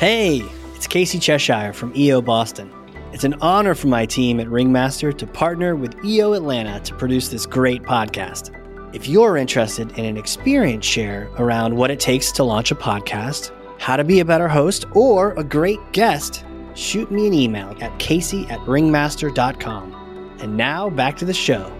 Hey, 0.00 0.40
it's 0.74 0.86
Casey 0.86 1.18
Cheshire 1.18 1.74
from 1.74 1.94
EO 1.94 2.22
Boston. 2.22 2.72
It's 3.12 3.24
an 3.24 3.34
honor 3.42 3.74
for 3.74 3.88
my 3.88 4.06
team 4.06 4.40
at 4.40 4.48
Ringmaster 4.48 5.12
to 5.12 5.26
partner 5.26 5.76
with 5.76 6.02
EO 6.02 6.32
Atlanta 6.32 6.80
to 6.80 6.94
produce 6.94 7.28
this 7.28 7.44
great 7.44 7.82
podcast. 7.82 8.50
If 8.94 9.06
you're 9.06 9.36
interested 9.36 9.92
in 9.98 10.06
an 10.06 10.16
experience 10.16 10.86
share 10.86 11.28
around 11.36 11.76
what 11.76 11.90
it 11.90 12.00
takes 12.00 12.32
to 12.32 12.44
launch 12.44 12.70
a 12.70 12.74
podcast, 12.74 13.52
how 13.78 13.98
to 13.98 14.02
be 14.02 14.20
a 14.20 14.24
better 14.24 14.48
host, 14.48 14.86
or 14.94 15.32
a 15.32 15.44
great 15.44 15.92
guest, 15.92 16.46
shoot 16.74 17.10
me 17.10 17.26
an 17.26 17.34
email 17.34 17.76
at 17.82 17.98
casey 17.98 18.46
at 18.46 18.60
ringmaster.com. 18.60 20.38
And 20.40 20.56
now 20.56 20.88
back 20.88 21.18
to 21.18 21.26
the 21.26 21.34
show. 21.34 21.70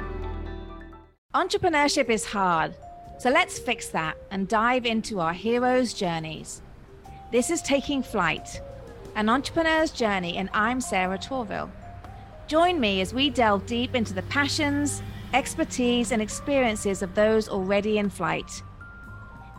Entrepreneurship 1.35 2.11
is 2.11 2.27
hard, 2.27 2.75
so 3.19 3.31
let's 3.31 3.59
fix 3.59 3.89
that 3.89 4.19
and 4.31 4.47
dive 4.47 4.85
into 4.85 5.21
our 5.21 5.33
heroes' 5.33 5.95
journeys. 5.95 6.61
This 7.31 7.49
is 7.49 7.63
Taking 7.63 8.03
Flight, 8.03 8.61
an 9.15 9.29
entrepreneur's 9.29 9.93
journey, 9.93 10.37
and 10.37 10.51
I'm 10.53 10.81
Sarah 10.81 11.17
Torville. 11.17 11.71
Join 12.49 12.81
me 12.81 13.01
as 13.01 13.15
we 13.15 13.31
delve 13.31 13.67
deep 13.67 13.95
into 13.95 14.13
the 14.13 14.23
passions, 14.23 15.01
expertise, 15.33 16.11
and 16.11 16.21
experiences 16.21 17.03
of 17.03 17.15
those 17.15 17.49
already 17.49 17.99
in 17.99 18.11
flight. 18.11 18.65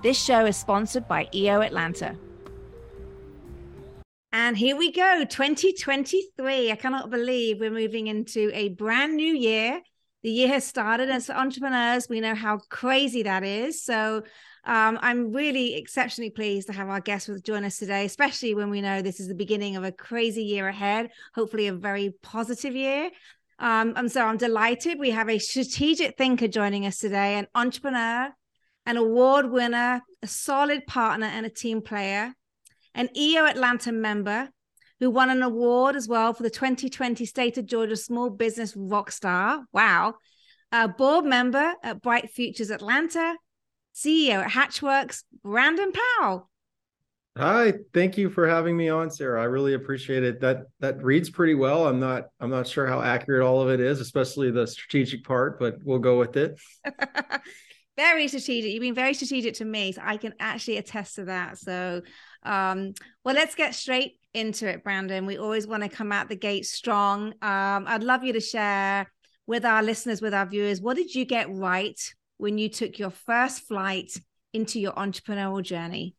This 0.03 0.21
show 0.21 0.45
is 0.45 0.57
sponsored 0.57 1.07
by 1.07 1.29
EO 1.33 1.61
Atlanta. 1.61 2.17
And 4.33 4.57
here 4.57 4.75
we 4.75 4.91
go, 4.91 5.23
2023. 5.23 6.73
I 6.73 6.75
cannot 6.75 7.09
believe 7.09 7.61
we're 7.61 7.71
moving 7.71 8.07
into 8.07 8.51
a 8.53 8.67
brand 8.67 9.15
new 9.15 9.33
year. 9.33 9.79
The 10.23 10.29
year 10.29 10.49
has 10.49 10.67
started, 10.67 11.03
and 11.03 11.13
as 11.13 11.29
entrepreneurs, 11.29 12.09
we 12.09 12.19
know 12.19 12.35
how 12.35 12.59
crazy 12.67 13.23
that 13.23 13.45
is. 13.45 13.81
So 13.81 14.23
um, 14.63 14.99
I'm 15.01 15.33
really 15.33 15.75
exceptionally 15.75 16.29
pleased 16.29 16.67
to 16.67 16.73
have 16.73 16.89
our 16.89 16.99
guest 16.99 17.27
with 17.27 17.43
join 17.43 17.63
us 17.63 17.77
today, 17.77 18.05
especially 18.05 18.53
when 18.53 18.69
we 18.69 18.81
know 18.81 19.01
this 19.01 19.19
is 19.19 19.27
the 19.27 19.35
beginning 19.35 19.75
of 19.75 19.83
a 19.83 19.91
crazy 19.91 20.43
year 20.43 20.67
ahead, 20.67 21.09
hopefully 21.33 21.67
a 21.67 21.73
very 21.73 22.13
positive 22.21 22.75
year. 22.75 23.09
Um, 23.57 23.93
and 23.95 24.11
so 24.11 24.25
I'm 24.25 24.37
delighted 24.37 24.99
we 24.99 25.11
have 25.11 25.29
a 25.29 25.39
strategic 25.39 26.17
thinker 26.17 26.47
joining 26.47 26.85
us 26.85 26.99
today, 26.99 27.35
an 27.35 27.47
entrepreneur, 27.55 28.29
an 28.85 28.97
award 28.97 29.51
winner, 29.51 30.01
a 30.21 30.27
solid 30.27 30.85
partner, 30.87 31.27
and 31.27 31.45
a 31.45 31.49
team 31.49 31.81
player, 31.81 32.33
an 32.93 33.09
EO 33.15 33.45
Atlanta 33.45 33.91
member 33.91 34.49
who 34.99 35.09
won 35.09 35.31
an 35.31 35.41
award 35.41 35.95
as 35.95 36.07
well 36.07 36.33
for 36.33 36.43
the 36.43 36.49
2020 36.49 37.25
State 37.25 37.57
of 37.57 37.65
Georgia 37.65 37.95
Small 37.95 38.29
Business 38.29 38.75
Rockstar. 38.75 39.63
Wow. 39.73 40.15
A 40.71 40.87
board 40.87 41.25
member 41.25 41.73
at 41.83 42.01
Bright 42.01 42.29
Futures 42.29 42.69
Atlanta, 42.69 43.35
CEO 43.95 44.43
at 44.43 44.51
Hatchworks, 44.51 45.23
Brandon 45.43 45.91
Powell. 46.19 46.49
Hi, 47.37 47.73
thank 47.93 48.17
you 48.17 48.29
for 48.29 48.47
having 48.47 48.75
me 48.75 48.89
on, 48.89 49.09
Sarah. 49.09 49.41
I 49.41 49.45
really 49.45 49.73
appreciate 49.73 50.23
it. 50.23 50.41
That 50.41 50.63
that 50.79 51.01
reads 51.01 51.29
pretty 51.29 51.55
well. 51.55 51.87
I'm 51.87 51.99
not 51.99 52.25
I'm 52.41 52.49
not 52.49 52.67
sure 52.67 52.85
how 52.85 53.01
accurate 53.01 53.41
all 53.41 53.61
of 53.61 53.69
it 53.69 53.79
is, 53.79 54.01
especially 54.01 54.51
the 54.51 54.67
strategic 54.67 55.23
part, 55.23 55.57
but 55.57 55.77
we'll 55.83 55.99
go 55.99 56.19
with 56.19 56.35
it. 56.35 56.59
very 57.97 58.27
strategic. 58.27 58.71
You've 58.71 58.81
been 58.81 58.93
very 58.93 59.13
strategic 59.13 59.53
to 59.55 59.65
me, 59.65 59.93
so 59.93 60.01
I 60.03 60.17
can 60.17 60.33
actually 60.39 60.77
attest 60.77 61.15
to 61.15 61.25
that. 61.25 61.57
So, 61.57 62.01
um, 62.43 62.93
well, 63.23 63.35
let's 63.35 63.55
get 63.55 63.75
straight 63.75 64.17
into 64.33 64.67
it, 64.67 64.83
Brandon. 64.83 65.25
We 65.25 65.37
always 65.37 65.67
want 65.67 65.83
to 65.83 65.89
come 65.89 66.11
out 66.11 66.27
the 66.27 66.35
gate 66.35 66.65
strong. 66.65 67.27
Um, 67.41 67.85
I'd 67.87 68.03
love 68.03 68.25
you 68.25 68.33
to 68.33 68.41
share 68.41 69.07
with 69.47 69.65
our 69.65 69.83
listeners, 69.83 70.21
with 70.21 70.33
our 70.33 70.45
viewers, 70.45 70.81
what 70.81 70.95
did 70.95 71.13
you 71.13 71.25
get 71.25 71.53
right 71.53 71.99
when 72.41 72.57
you 72.57 72.67
took 72.67 72.97
your 72.97 73.11
first 73.11 73.67
flight 73.67 74.19
into 74.51 74.79
your 74.79 74.93
entrepreneurial 74.93 75.61
journey? 75.61 76.15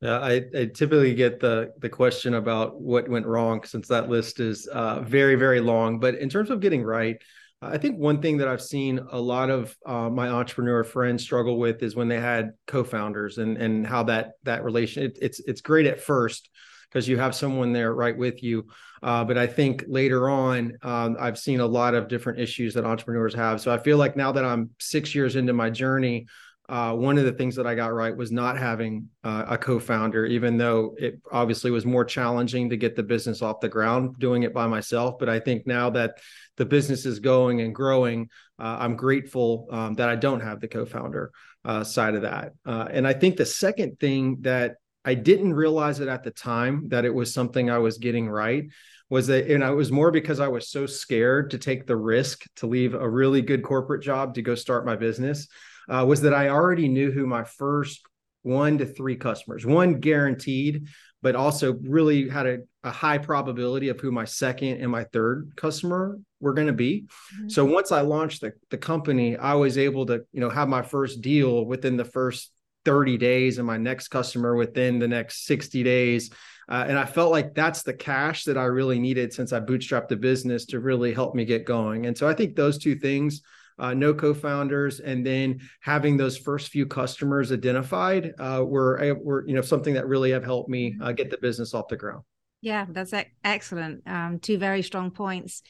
Yeah, 0.00 0.18
I, 0.18 0.42
I, 0.58 0.64
typically 0.64 1.14
get 1.14 1.38
the 1.38 1.72
the 1.78 1.88
question 1.88 2.34
about 2.34 2.80
what 2.80 3.08
went 3.08 3.26
wrong 3.26 3.62
since 3.62 3.86
that 3.88 4.08
list 4.08 4.40
is 4.40 4.66
uh, 4.66 5.00
very 5.02 5.36
very 5.36 5.60
long. 5.60 6.00
But 6.00 6.16
in 6.16 6.28
terms 6.28 6.50
of 6.50 6.60
getting 6.60 6.82
right, 6.82 7.16
I 7.60 7.78
think 7.78 7.98
one 7.98 8.20
thing 8.20 8.38
that 8.38 8.48
I've 8.48 8.62
seen 8.62 8.98
a 9.10 9.20
lot 9.20 9.50
of 9.50 9.76
uh, 9.86 10.08
my 10.08 10.28
entrepreneur 10.28 10.82
friends 10.82 11.22
struggle 11.22 11.58
with 11.58 11.82
is 11.82 11.94
when 11.94 12.08
they 12.08 12.18
had 12.18 12.52
co-founders 12.66 13.38
and 13.38 13.58
and 13.58 13.86
how 13.86 14.02
that 14.04 14.32
that 14.44 14.64
relation 14.64 15.04
it, 15.04 15.18
it's 15.20 15.38
it's 15.40 15.60
great 15.60 15.86
at 15.86 16.00
first 16.00 16.48
because 16.92 17.08
you 17.08 17.16
have 17.16 17.34
someone 17.34 17.72
there 17.72 17.94
right 17.94 18.16
with 18.16 18.42
you. 18.42 18.66
Uh, 19.02 19.24
but 19.24 19.38
I 19.38 19.46
think 19.46 19.84
later 19.88 20.28
on, 20.28 20.76
um, 20.82 21.16
I've 21.18 21.38
seen 21.38 21.60
a 21.60 21.66
lot 21.66 21.94
of 21.94 22.06
different 22.06 22.38
issues 22.38 22.74
that 22.74 22.84
entrepreneurs 22.84 23.34
have. 23.34 23.60
So 23.60 23.72
I 23.72 23.78
feel 23.78 23.96
like 23.96 24.16
now 24.16 24.32
that 24.32 24.44
I'm 24.44 24.70
six 24.78 25.14
years 25.14 25.36
into 25.36 25.52
my 25.52 25.70
journey, 25.70 26.26
uh, 26.68 26.94
one 26.94 27.18
of 27.18 27.24
the 27.24 27.32
things 27.32 27.56
that 27.56 27.66
I 27.66 27.74
got 27.74 27.92
right 27.92 28.16
was 28.16 28.30
not 28.30 28.56
having 28.56 29.08
uh, 29.24 29.44
a 29.48 29.58
co-founder, 29.58 30.26
even 30.26 30.56
though 30.56 30.94
it 30.98 31.20
obviously 31.30 31.70
was 31.70 31.84
more 31.84 32.04
challenging 32.04 32.70
to 32.70 32.76
get 32.76 32.94
the 32.94 33.02
business 33.02 33.42
off 33.42 33.60
the 33.60 33.68
ground 33.68 34.18
doing 34.18 34.44
it 34.44 34.54
by 34.54 34.66
myself. 34.66 35.18
But 35.18 35.28
I 35.28 35.40
think 35.40 35.66
now 35.66 35.90
that 35.90 36.18
the 36.56 36.64
business 36.64 37.04
is 37.04 37.18
going 37.18 37.60
and 37.60 37.74
growing, 37.74 38.28
uh, 38.58 38.76
I'm 38.78 38.96
grateful 38.96 39.66
um, 39.70 39.94
that 39.94 40.08
I 40.08 40.16
don't 40.16 40.40
have 40.40 40.60
the 40.60 40.68
co-founder 40.68 41.32
uh, 41.64 41.84
side 41.84 42.14
of 42.14 42.22
that. 42.22 42.52
Uh, 42.64 42.86
and 42.90 43.06
I 43.06 43.12
think 43.12 43.36
the 43.36 43.46
second 43.46 43.98
thing 43.98 44.38
that 44.42 44.76
I 45.04 45.14
didn't 45.14 45.54
realize 45.54 46.00
it 46.00 46.08
at 46.08 46.22
the 46.22 46.30
time 46.30 46.88
that 46.88 47.04
it 47.04 47.14
was 47.14 47.34
something 47.34 47.70
I 47.70 47.78
was 47.78 47.98
getting 47.98 48.28
right 48.28 48.64
was 49.10 49.26
that 49.26 49.50
and 49.50 49.62
it 49.62 49.74
was 49.74 49.92
more 49.92 50.10
because 50.10 50.40
I 50.40 50.48
was 50.48 50.70
so 50.70 50.86
scared 50.86 51.50
to 51.50 51.58
take 51.58 51.86
the 51.86 51.96
risk 51.96 52.44
to 52.56 52.66
leave 52.66 52.94
a 52.94 53.08
really 53.08 53.42
good 53.42 53.62
corporate 53.62 54.02
job 54.02 54.34
to 54.34 54.42
go 54.42 54.54
start 54.54 54.86
my 54.86 54.96
business 54.96 55.48
uh, 55.88 56.04
was 56.06 56.22
that 56.22 56.32
I 56.32 56.48
already 56.48 56.88
knew 56.88 57.10
who 57.10 57.26
my 57.26 57.44
first 57.44 58.00
one 58.42 58.78
to 58.78 58.86
three 58.86 59.16
customers 59.16 59.66
one 59.66 60.00
guaranteed 60.00 60.88
but 61.20 61.36
also 61.36 61.74
really 61.82 62.28
had 62.28 62.46
a, 62.46 62.58
a 62.82 62.90
high 62.90 63.18
probability 63.18 63.88
of 63.88 64.00
who 64.00 64.10
my 64.10 64.24
second 64.24 64.80
and 64.80 64.90
my 64.90 65.04
third 65.04 65.52
customer 65.56 66.18
were 66.40 66.54
going 66.54 66.66
to 66.66 66.72
be 66.72 67.02
mm-hmm. 67.02 67.48
so 67.48 67.64
once 67.64 67.92
i 67.92 68.00
launched 68.00 68.40
the, 68.40 68.52
the 68.70 68.78
company 68.78 69.36
i 69.36 69.54
was 69.54 69.78
able 69.78 70.06
to 70.06 70.24
you 70.32 70.40
know 70.40 70.50
have 70.50 70.68
my 70.68 70.82
first 70.82 71.20
deal 71.20 71.64
within 71.64 71.96
the 71.96 72.04
first 72.04 72.51
30 72.84 73.16
days 73.18 73.58
and 73.58 73.66
my 73.66 73.76
next 73.76 74.08
customer 74.08 74.56
within 74.56 74.98
the 74.98 75.08
next 75.08 75.46
60 75.46 75.82
days. 75.82 76.30
Uh, 76.68 76.84
and 76.88 76.98
I 76.98 77.04
felt 77.04 77.32
like 77.32 77.54
that's 77.54 77.82
the 77.82 77.92
cash 77.92 78.44
that 78.44 78.56
I 78.56 78.64
really 78.64 78.98
needed 78.98 79.32
since 79.32 79.52
I 79.52 79.60
bootstrapped 79.60 80.08
the 80.08 80.16
business 80.16 80.64
to 80.66 80.80
really 80.80 81.12
help 81.12 81.34
me 81.34 81.44
get 81.44 81.64
going. 81.66 82.06
And 82.06 82.16
so 82.16 82.28
I 82.28 82.34
think 82.34 82.56
those 82.56 82.78
two 82.78 82.94
things, 82.94 83.42
uh, 83.78 83.94
no 83.94 84.14
co-founders, 84.14 85.00
and 85.00 85.26
then 85.26 85.60
having 85.80 86.16
those 86.16 86.38
first 86.38 86.68
few 86.68 86.86
customers 86.86 87.52
identified, 87.52 88.32
uh, 88.38 88.62
were 88.64 89.18
were 89.22 89.44
you 89.46 89.54
know 89.54 89.62
something 89.62 89.94
that 89.94 90.06
really 90.06 90.30
have 90.30 90.44
helped 90.44 90.68
me 90.68 90.96
uh, 91.02 91.12
get 91.12 91.30
the 91.30 91.38
business 91.38 91.74
off 91.74 91.88
the 91.88 91.96
ground. 91.96 92.22
Yeah, 92.60 92.86
that's 92.88 93.12
excellent. 93.42 94.02
Um, 94.06 94.38
two 94.38 94.56
very 94.56 94.82
strong 94.82 95.10
points. 95.10 95.62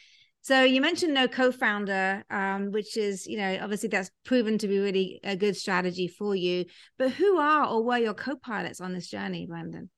So 0.43 0.65
you 0.65 0.81
mentioned 0.81 1.15
no 1.15 1.29
co-founder, 1.29 2.25
um, 2.29 2.73
which 2.73 2.97
is, 2.97 3.29
you 3.29 3.39
know, 3.39 3.59
obviously 3.63 3.89
that's 3.89 4.11
proven 4.25 4.59
to 4.59 4.67
be 4.67 4.79
really 4.81 5.21
a 5.23 5.37
good 5.37 5.57
strategy 5.57 6.09
for 6.09 6.35
you. 6.35 6.65
But 6.99 7.13
who 7.13 7.39
are 7.39 7.67
or 7.67 7.85
were 7.85 7.99
your 7.99 8.15
co-pilots 8.15 8.81
on 8.81 8.93
this 8.93 9.09
journey, 9.09 9.47
Brandon? 9.47 9.89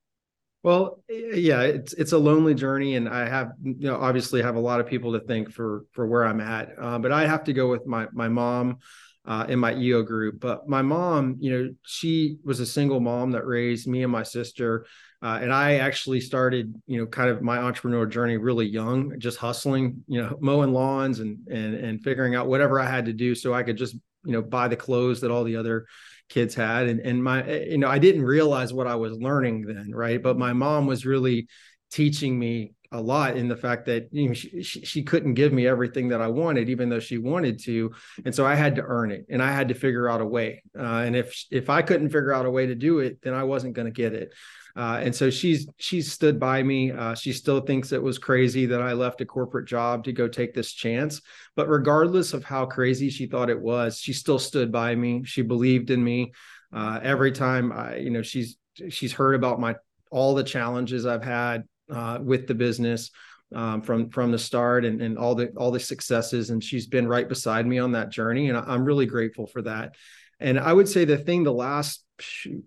Well, 0.62 1.02
yeah, 1.08 1.62
it's 1.62 1.92
it's 1.92 2.12
a 2.12 2.18
lonely 2.18 2.54
journey, 2.54 2.96
and 2.96 3.06
I 3.06 3.28
have, 3.28 3.52
you 3.62 3.86
know, 3.86 3.96
obviously 3.96 4.40
have 4.40 4.56
a 4.56 4.60
lot 4.60 4.80
of 4.80 4.86
people 4.86 5.12
to 5.12 5.20
thank 5.20 5.50
for 5.52 5.84
for 5.92 6.06
where 6.06 6.24
I'm 6.24 6.40
at. 6.40 6.70
Uh, 6.80 6.98
but 6.98 7.12
I 7.12 7.26
have 7.26 7.44
to 7.44 7.52
go 7.52 7.68
with 7.68 7.86
my 7.86 8.06
my 8.12 8.28
mom 8.28 8.78
uh, 9.26 9.46
in 9.48 9.58
my 9.58 9.74
EO 9.74 10.02
group. 10.02 10.40
But 10.40 10.68
my 10.68 10.82
mom, 10.82 11.36
you 11.40 11.50
know, 11.50 11.74
she 11.82 12.38
was 12.44 12.60
a 12.60 12.66
single 12.66 13.00
mom 13.00 13.32
that 13.32 13.46
raised 13.46 13.86
me 13.86 14.02
and 14.02 14.12
my 14.12 14.22
sister. 14.22 14.86
Uh, 15.24 15.38
and 15.40 15.50
I 15.50 15.76
actually 15.76 16.20
started, 16.20 16.74
you 16.86 16.98
know, 16.98 17.06
kind 17.06 17.30
of 17.30 17.40
my 17.40 17.56
entrepreneur 17.56 18.04
journey 18.04 18.36
really 18.36 18.66
young, 18.66 19.18
just 19.18 19.38
hustling, 19.38 20.04
you 20.06 20.20
know, 20.20 20.36
mowing 20.38 20.74
lawns 20.74 21.20
and 21.20 21.38
and 21.48 21.74
and 21.74 22.02
figuring 22.02 22.34
out 22.34 22.46
whatever 22.46 22.78
I 22.78 22.84
had 22.84 23.06
to 23.06 23.14
do 23.14 23.34
so 23.34 23.54
I 23.54 23.62
could 23.62 23.78
just, 23.78 23.94
you 24.26 24.32
know, 24.32 24.42
buy 24.42 24.68
the 24.68 24.76
clothes 24.76 25.22
that 25.22 25.30
all 25.30 25.44
the 25.44 25.56
other 25.56 25.86
kids 26.28 26.54
had. 26.54 26.88
And 26.88 27.00
and 27.00 27.24
my, 27.24 27.42
eh, 27.42 27.64
you 27.70 27.78
know, 27.78 27.88
I 27.88 27.98
didn't 27.98 28.22
realize 28.22 28.74
what 28.74 28.86
I 28.86 28.96
was 28.96 29.16
learning 29.16 29.62
then, 29.62 29.92
right? 29.94 30.22
But 30.22 30.36
my 30.36 30.52
mom 30.52 30.86
was 30.86 31.06
really 31.06 31.46
teaching 31.90 32.38
me 32.38 32.74
a 32.92 33.00
lot 33.00 33.38
in 33.38 33.48
the 33.48 33.56
fact 33.56 33.86
that 33.86 34.08
you 34.12 34.28
know, 34.28 34.34
she, 34.34 34.62
she, 34.62 35.02
couldn't 35.02 35.34
give 35.34 35.52
me 35.52 35.66
everything 35.66 36.08
that 36.08 36.20
I 36.20 36.28
wanted, 36.28 36.68
even 36.68 36.88
though 36.88 37.00
she 37.00 37.18
wanted 37.18 37.58
to. 37.64 37.92
And 38.24 38.32
so 38.32 38.46
I 38.46 38.54
had 38.54 38.76
to 38.76 38.82
earn 38.82 39.10
it 39.10 39.26
and 39.28 39.42
I 39.42 39.50
had 39.50 39.68
to 39.68 39.74
figure 39.74 40.08
out 40.08 40.20
a 40.20 40.24
way. 40.24 40.62
Uh, 40.78 40.82
and 40.82 41.16
if, 41.16 41.44
if 41.50 41.68
I 41.68 41.82
couldn't 41.82 42.10
figure 42.10 42.32
out 42.32 42.46
a 42.46 42.50
way 42.50 42.66
to 42.66 42.74
do 42.76 43.00
it, 43.00 43.20
then 43.22 43.34
I 43.34 43.42
wasn't 43.42 43.74
going 43.74 43.86
to 43.86 43.92
get 43.92 44.12
it. 44.12 44.32
Uh, 44.76 45.00
and 45.02 45.14
so 45.14 45.30
she's 45.30 45.68
she's 45.76 46.10
stood 46.10 46.40
by 46.40 46.62
me. 46.62 46.90
Uh, 46.90 47.14
she 47.14 47.32
still 47.32 47.60
thinks 47.60 47.92
it 47.92 48.02
was 48.02 48.18
crazy 48.18 48.66
that 48.66 48.82
I 48.82 48.92
left 48.92 49.20
a 49.20 49.26
corporate 49.26 49.68
job 49.68 50.04
to 50.04 50.12
go 50.12 50.26
take 50.26 50.52
this 50.52 50.72
chance. 50.72 51.20
But 51.54 51.68
regardless 51.68 52.32
of 52.32 52.44
how 52.44 52.66
crazy 52.66 53.08
she 53.08 53.26
thought 53.26 53.50
it 53.50 53.60
was, 53.60 53.98
she 53.98 54.12
still 54.12 54.38
stood 54.38 54.72
by 54.72 54.94
me. 54.94 55.22
She 55.24 55.42
believed 55.42 55.90
in 55.90 56.02
me. 56.02 56.32
Uh, 56.72 56.98
every 57.02 57.30
time 57.30 57.70
I, 57.70 57.96
you 57.96 58.10
know, 58.10 58.22
she's 58.22 58.56
she's 58.88 59.12
heard 59.12 59.36
about 59.36 59.60
my 59.60 59.76
all 60.10 60.34
the 60.34 60.42
challenges 60.42 61.06
I've 61.06 61.24
had 61.24 61.64
uh, 61.90 62.18
with 62.20 62.46
the 62.46 62.54
business. 62.54 63.10
Um, 63.54 63.82
from 63.82 64.08
from 64.10 64.32
the 64.32 64.38
start 64.38 64.84
and, 64.84 65.00
and 65.00 65.16
all 65.16 65.36
the 65.36 65.50
all 65.50 65.70
the 65.70 65.78
successes 65.78 66.50
and 66.50 66.64
she's 66.64 66.88
been 66.88 67.06
right 67.06 67.28
beside 67.28 67.66
me 67.66 67.78
on 67.78 67.92
that 67.92 68.10
journey 68.10 68.48
and 68.48 68.58
I'm 68.58 68.84
really 68.84 69.06
grateful 69.06 69.46
for 69.46 69.62
that 69.62 69.94
And 70.40 70.58
I 70.58 70.72
would 70.72 70.88
say 70.88 71.04
the 71.04 71.18
thing 71.18 71.44
the 71.44 71.52
last 71.52 72.04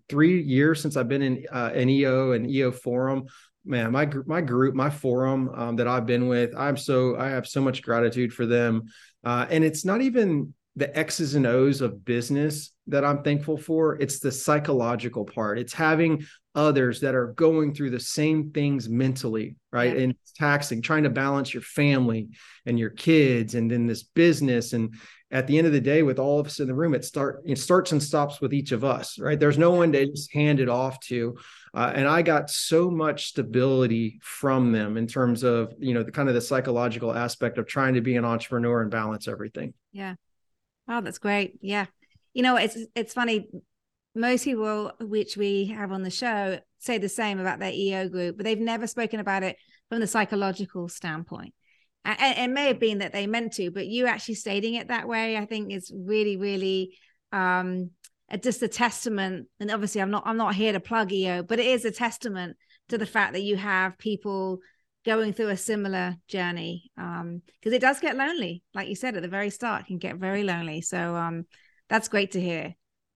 three 0.09 0.41
years 0.41 0.81
since 0.81 0.97
I've 0.97 1.07
been 1.07 1.21
in 1.21 1.45
uh, 1.51 1.71
an 1.73 1.89
EO 1.89 2.31
and 2.31 2.49
EO 2.49 2.71
forum, 2.71 3.27
man, 3.65 3.91
my 3.91 4.05
group, 4.05 4.27
my 4.27 4.41
group, 4.41 4.75
my 4.75 4.89
forum 4.89 5.49
um, 5.53 5.75
that 5.77 5.87
I've 5.87 6.05
been 6.05 6.27
with, 6.27 6.55
I'm 6.55 6.77
so 6.77 7.17
I 7.17 7.29
have 7.29 7.47
so 7.47 7.61
much 7.61 7.81
gratitude 7.81 8.33
for 8.33 8.45
them. 8.45 8.83
Uh, 9.23 9.45
and 9.49 9.63
it's 9.63 9.85
not 9.85 10.01
even 10.01 10.53
the 10.77 10.95
X's 10.95 11.33
and 11.33 11.47
O's 11.47 11.81
of 11.81 12.05
business 12.05 12.71
that 12.85 13.03
I'm 13.03 13.23
thankful 13.23 13.57
for. 13.57 13.99
It's 13.99 14.19
the 14.19 14.31
psychological 14.31 15.25
part. 15.25 15.57
It's 15.57 15.73
having 15.73 16.25
others 16.53 17.01
that 17.01 17.15
are 17.15 17.33
going 17.33 17.73
through 17.73 17.89
the 17.89 17.99
same 17.99 18.51
things 18.51 18.87
mentally, 18.87 19.55
right? 19.71 19.95
Yeah. 19.95 20.03
And 20.03 20.15
taxing, 20.35 20.83
trying 20.83 21.03
to 21.03 21.09
balance 21.09 21.51
your 21.51 21.63
family 21.63 22.29
and 22.67 22.77
your 22.77 22.91
kids 22.91 23.55
and 23.55 23.71
then 23.71 23.87
this 23.87 24.03
business. 24.03 24.73
And 24.73 24.93
at 25.31 25.47
the 25.47 25.57
end 25.57 25.65
of 25.65 25.73
the 25.73 25.81
day, 25.81 26.03
with 26.03 26.19
all 26.19 26.39
of 26.39 26.45
us 26.45 26.59
in 26.59 26.67
the 26.67 26.75
room, 26.75 26.93
it 26.93 27.03
start 27.03 27.41
it 27.45 27.57
starts 27.57 27.91
and 27.91 28.01
stops 28.01 28.39
with 28.39 28.53
each 28.53 28.71
of 28.71 28.83
us, 28.83 29.17
right? 29.17 29.39
There's 29.39 29.57
no 29.57 29.71
one 29.71 29.91
to 29.93 30.05
just 30.05 30.31
hand 30.31 30.59
it 30.59 30.69
off 30.69 30.99
to. 31.07 31.37
Uh, 31.73 31.91
and 31.95 32.07
I 32.07 32.21
got 32.21 32.51
so 32.51 32.91
much 32.91 33.29
stability 33.29 34.19
from 34.21 34.71
them 34.71 34.95
in 34.95 35.07
terms 35.07 35.43
of, 35.43 35.73
you 35.79 35.95
know, 35.95 36.03
the 36.03 36.11
kind 36.11 36.29
of 36.29 36.35
the 36.35 36.41
psychological 36.41 37.13
aspect 37.13 37.57
of 37.57 37.65
trying 37.65 37.95
to 37.95 38.01
be 38.01 38.15
an 38.15 38.25
entrepreneur 38.25 38.83
and 38.83 38.91
balance 38.91 39.27
everything. 39.27 39.73
Yeah. 39.91 40.13
Oh, 40.87 41.01
that's 41.01 41.17
great. 41.17 41.57
Yeah. 41.61 41.85
You 42.33 42.43
know, 42.43 42.55
it's 42.55 42.77
it's 42.95 43.13
funny. 43.13 43.49
Most 44.15 44.45
people 44.45 44.91
which 44.99 45.37
we 45.37 45.65
have 45.67 45.91
on 45.91 46.03
the 46.03 46.09
show 46.09 46.59
say 46.79 46.97
the 46.97 47.09
same 47.09 47.39
about 47.39 47.59
their 47.59 47.71
EO 47.73 48.09
group, 48.09 48.37
but 48.37 48.45
they've 48.45 48.59
never 48.59 48.87
spoken 48.87 49.19
about 49.19 49.43
it 49.43 49.57
from 49.89 49.99
the 49.99 50.07
psychological 50.07 50.89
standpoint. 50.89 51.53
And 52.05 52.37
it 52.37 52.53
may 52.53 52.67
have 52.67 52.79
been 52.79 52.99
that 52.99 53.11
they 53.11 53.27
meant 53.27 53.53
to, 53.53 53.69
but 53.69 53.87
you 53.87 54.07
actually 54.07 54.35
stating 54.35 54.75
it 54.75 54.87
that 54.87 55.07
way, 55.07 55.35
I 55.37 55.45
think 55.45 55.73
is 55.73 55.91
really, 55.93 56.37
really 56.37 56.97
um 57.31 57.91
just 58.41 58.61
a 58.61 58.67
testament. 58.67 59.47
And 59.59 59.71
obviously 59.71 60.01
I'm 60.01 60.11
not 60.11 60.23
I'm 60.25 60.37
not 60.37 60.55
here 60.55 60.73
to 60.73 60.79
plug 60.79 61.11
EO, 61.11 61.43
but 61.43 61.59
it 61.59 61.65
is 61.65 61.85
a 61.85 61.91
testament 61.91 62.57
to 62.89 62.97
the 62.97 63.05
fact 63.05 63.33
that 63.33 63.41
you 63.43 63.57
have 63.57 63.97
people 63.97 64.59
going 65.07 65.31
through 65.31 65.47
a 65.47 65.55
similar 65.57 66.17
journey 66.27 66.91
um 66.97 67.41
because 67.55 67.71
it 67.71 67.79
does 67.79 68.01
get 68.01 68.17
lonely 68.17 68.61
like 68.73 68.89
you 68.89 68.95
said 68.95 69.15
at 69.15 69.21
the 69.21 69.29
very 69.29 69.49
start 69.49 69.83
it 69.83 69.87
can 69.87 69.97
get 69.97 70.17
very 70.17 70.43
lonely 70.43 70.81
so 70.81 71.15
um 71.15 71.45
that's 71.87 72.09
great 72.09 72.31
to 72.31 72.41
hear 72.41 72.75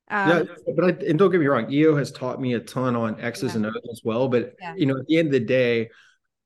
um, 0.10 0.30
yeah 0.30 0.44
but 0.74 0.86
I, 0.86 1.06
and 1.06 1.20
don't 1.20 1.32
get 1.32 1.42
me 1.42 1.48
wrong 1.48 1.70
eo 1.70 1.98
has 1.98 2.10
taught 2.10 2.40
me 2.40 2.54
a 2.54 2.62
ton 2.62 2.96
on 2.96 3.20
x's 3.20 3.52
yeah. 3.52 3.58
and 3.58 3.66
o's 3.66 3.74
as 3.92 4.02
well 4.06 4.30
but 4.30 4.54
yeah. 4.62 4.74
you 4.78 4.86
know 4.86 4.98
at 4.98 5.06
the 5.08 5.18
end 5.18 5.28
of 5.28 5.34
the 5.34 5.42
day 5.42 5.90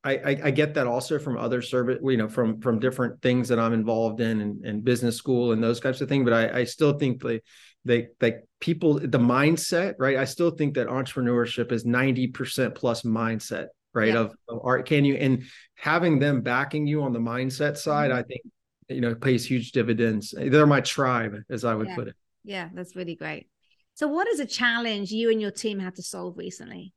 I, 0.04 0.14
I, 0.18 0.40
I 0.46 0.52
get 0.52 0.76
that 0.76 0.86
also 0.86 1.18
from 1.18 1.36
other 1.36 1.64
service, 1.64 1.98
you 2.04 2.16
know, 2.16 2.30
from 2.30 2.62
from 2.62 2.78
different 2.78 3.24
things 3.24 3.48
that 3.48 3.58
I'm 3.58 3.74
involved 3.74 4.22
in 4.22 4.40
and, 4.40 4.64
and 4.64 4.84
business 4.84 5.16
school 5.16 5.52
and 5.52 5.64
those 5.64 5.80
types 5.80 6.00
of 6.00 6.08
things. 6.08 6.24
But 6.26 6.34
I, 6.34 6.60
I 6.60 6.64
still 6.66 7.00
think 7.00 7.24
they 7.24 7.42
they 7.86 8.10
like 8.22 8.44
people 8.60 9.00
the 9.00 9.18
mindset, 9.18 9.96
right? 9.98 10.18
I 10.18 10.26
still 10.26 10.52
think 10.52 10.76
that 10.76 10.90
entrepreneurship 10.90 11.72
is 11.72 11.86
90% 11.86 12.76
plus 12.76 13.02
mindset 13.02 13.70
right? 13.96 14.10
Yeah. 14.10 14.20
of, 14.20 14.36
of, 14.50 14.60
art. 14.64 14.86
Can 14.86 15.06
you 15.06 15.16
and 15.16 15.44
having 15.76 16.20
them 16.20 16.42
backing 16.42 16.86
you 16.86 17.04
on 17.04 17.14
the 17.14 17.20
mindset 17.20 17.78
side 17.78 18.12
mm-hmm. 18.12 18.20
i 18.20 18.24
think 18.24 18.42
you 18.90 19.02
know 19.02 19.16
pays 19.16 19.46
huge 19.46 19.72
dividends. 19.72 20.34
They're 20.38 20.68
my 20.68 20.82
tribe 20.82 21.38
as 21.50 21.66
i 21.66 21.74
would 21.74 21.88
yeah. 21.88 21.96
put 21.96 22.08
it. 22.10 22.16
Yeah 22.44 22.70
that's 22.74 22.96
really 22.96 23.16
great. 23.16 23.48
So 23.96 24.08
what 24.08 24.28
is 24.28 24.40
a 24.40 24.46
challenge 24.46 25.12
you 25.12 25.32
and 25.32 25.42
your 25.42 25.52
team 25.52 25.80
had 25.80 25.96
to 25.96 26.04
solve 26.04 26.38
recently? 26.38 26.94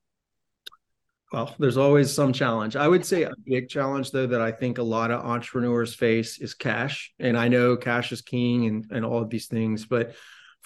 Well 1.33 1.55
there's 1.59 1.77
always 1.77 2.12
some 2.12 2.33
challenge. 2.33 2.77
I 2.77 2.89
would 2.89 3.06
say 3.06 3.23
a 3.23 3.33
big 3.47 3.69
challenge 3.69 4.11
though 4.11 4.27
that 4.27 4.41
i 4.41 4.53
think 4.53 4.79
a 4.79 4.83
lot 4.83 5.11
of 5.11 5.25
entrepreneurs 5.25 5.95
face 5.95 6.39
is 6.39 6.55
cash. 6.55 7.12
And 7.19 7.39
i 7.39 7.49
know 7.49 7.77
cash 7.77 8.12
is 8.12 8.21
king 8.21 8.67
and, 8.67 8.87
and 8.91 9.05
all 9.05 9.23
of 9.23 9.31
these 9.31 9.47
things 9.47 9.87
but 9.87 10.15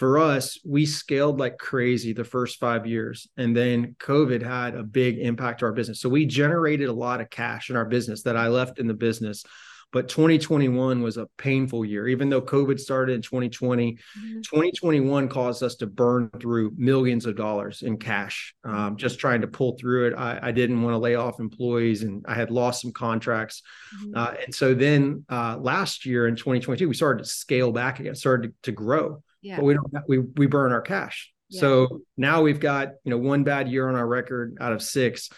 for 0.02 0.18
us, 0.18 0.58
we 0.64 0.84
scaled 0.84 1.38
like 1.38 1.58
crazy 1.58 2.12
the 2.12 2.24
first 2.24 2.58
five 2.58 2.88
years. 2.88 3.28
And 3.36 3.56
then 3.56 3.94
COVID 4.00 4.42
had 4.42 4.74
a 4.74 4.82
big 4.82 5.20
impact 5.20 5.60
to 5.60 5.66
our 5.66 5.72
business. 5.72 6.00
So 6.00 6.08
we 6.08 6.26
generated 6.26 6.88
a 6.88 6.92
lot 6.92 7.20
of 7.20 7.30
cash 7.30 7.70
in 7.70 7.76
our 7.76 7.84
business 7.84 8.24
that 8.24 8.36
I 8.36 8.48
left 8.48 8.80
in 8.80 8.88
the 8.88 8.94
business. 8.94 9.44
But 9.92 10.08
2021 10.08 11.02
was 11.02 11.18
a 11.18 11.28
painful 11.38 11.84
year. 11.84 12.08
Even 12.08 12.30
though 12.30 12.42
COVID 12.42 12.80
started 12.80 13.12
in 13.12 13.22
2020, 13.22 13.92
mm-hmm. 13.92 14.40
2021 14.40 15.28
caused 15.28 15.62
us 15.62 15.76
to 15.76 15.86
burn 15.86 16.30
through 16.40 16.72
millions 16.76 17.24
of 17.24 17.36
dollars 17.36 17.82
in 17.82 17.96
cash, 17.96 18.56
um, 18.64 18.96
just 18.96 19.20
trying 19.20 19.42
to 19.42 19.46
pull 19.46 19.78
through 19.78 20.08
it. 20.08 20.14
I, 20.14 20.40
I, 20.42 20.50
didn't 20.50 20.82
want 20.82 20.94
to 20.94 20.98
lay 20.98 21.14
off 21.14 21.38
employees 21.38 22.02
and 22.02 22.24
I 22.26 22.34
had 22.34 22.50
lost 22.50 22.82
some 22.82 22.90
contracts. 22.90 23.62
Mm-hmm. 24.02 24.16
Uh, 24.16 24.34
and 24.46 24.52
so 24.52 24.74
then 24.74 25.24
uh, 25.28 25.58
last 25.60 26.04
year 26.06 26.26
in 26.26 26.34
2022, 26.34 26.88
we 26.88 26.94
started 26.94 27.22
to 27.22 27.30
scale 27.30 27.70
back 27.70 28.00
again, 28.00 28.16
started 28.16 28.48
to, 28.48 28.54
to 28.62 28.72
grow 28.72 29.22
yeah. 29.42 29.56
but 29.56 29.64
we 29.64 29.74
don't 29.74 29.92
we 30.08 30.18
we 30.18 30.46
burn 30.46 30.72
our 30.72 30.80
cash. 30.80 31.32
Yeah. 31.48 31.60
So 31.60 32.00
now 32.16 32.42
we've 32.42 32.60
got 32.60 32.92
you 33.04 33.10
know 33.10 33.18
one 33.18 33.44
bad 33.44 33.68
year 33.68 33.88
on 33.88 33.94
our 33.94 34.06
record 34.06 34.56
out 34.60 34.72
of 34.72 34.82
six, 34.82 35.28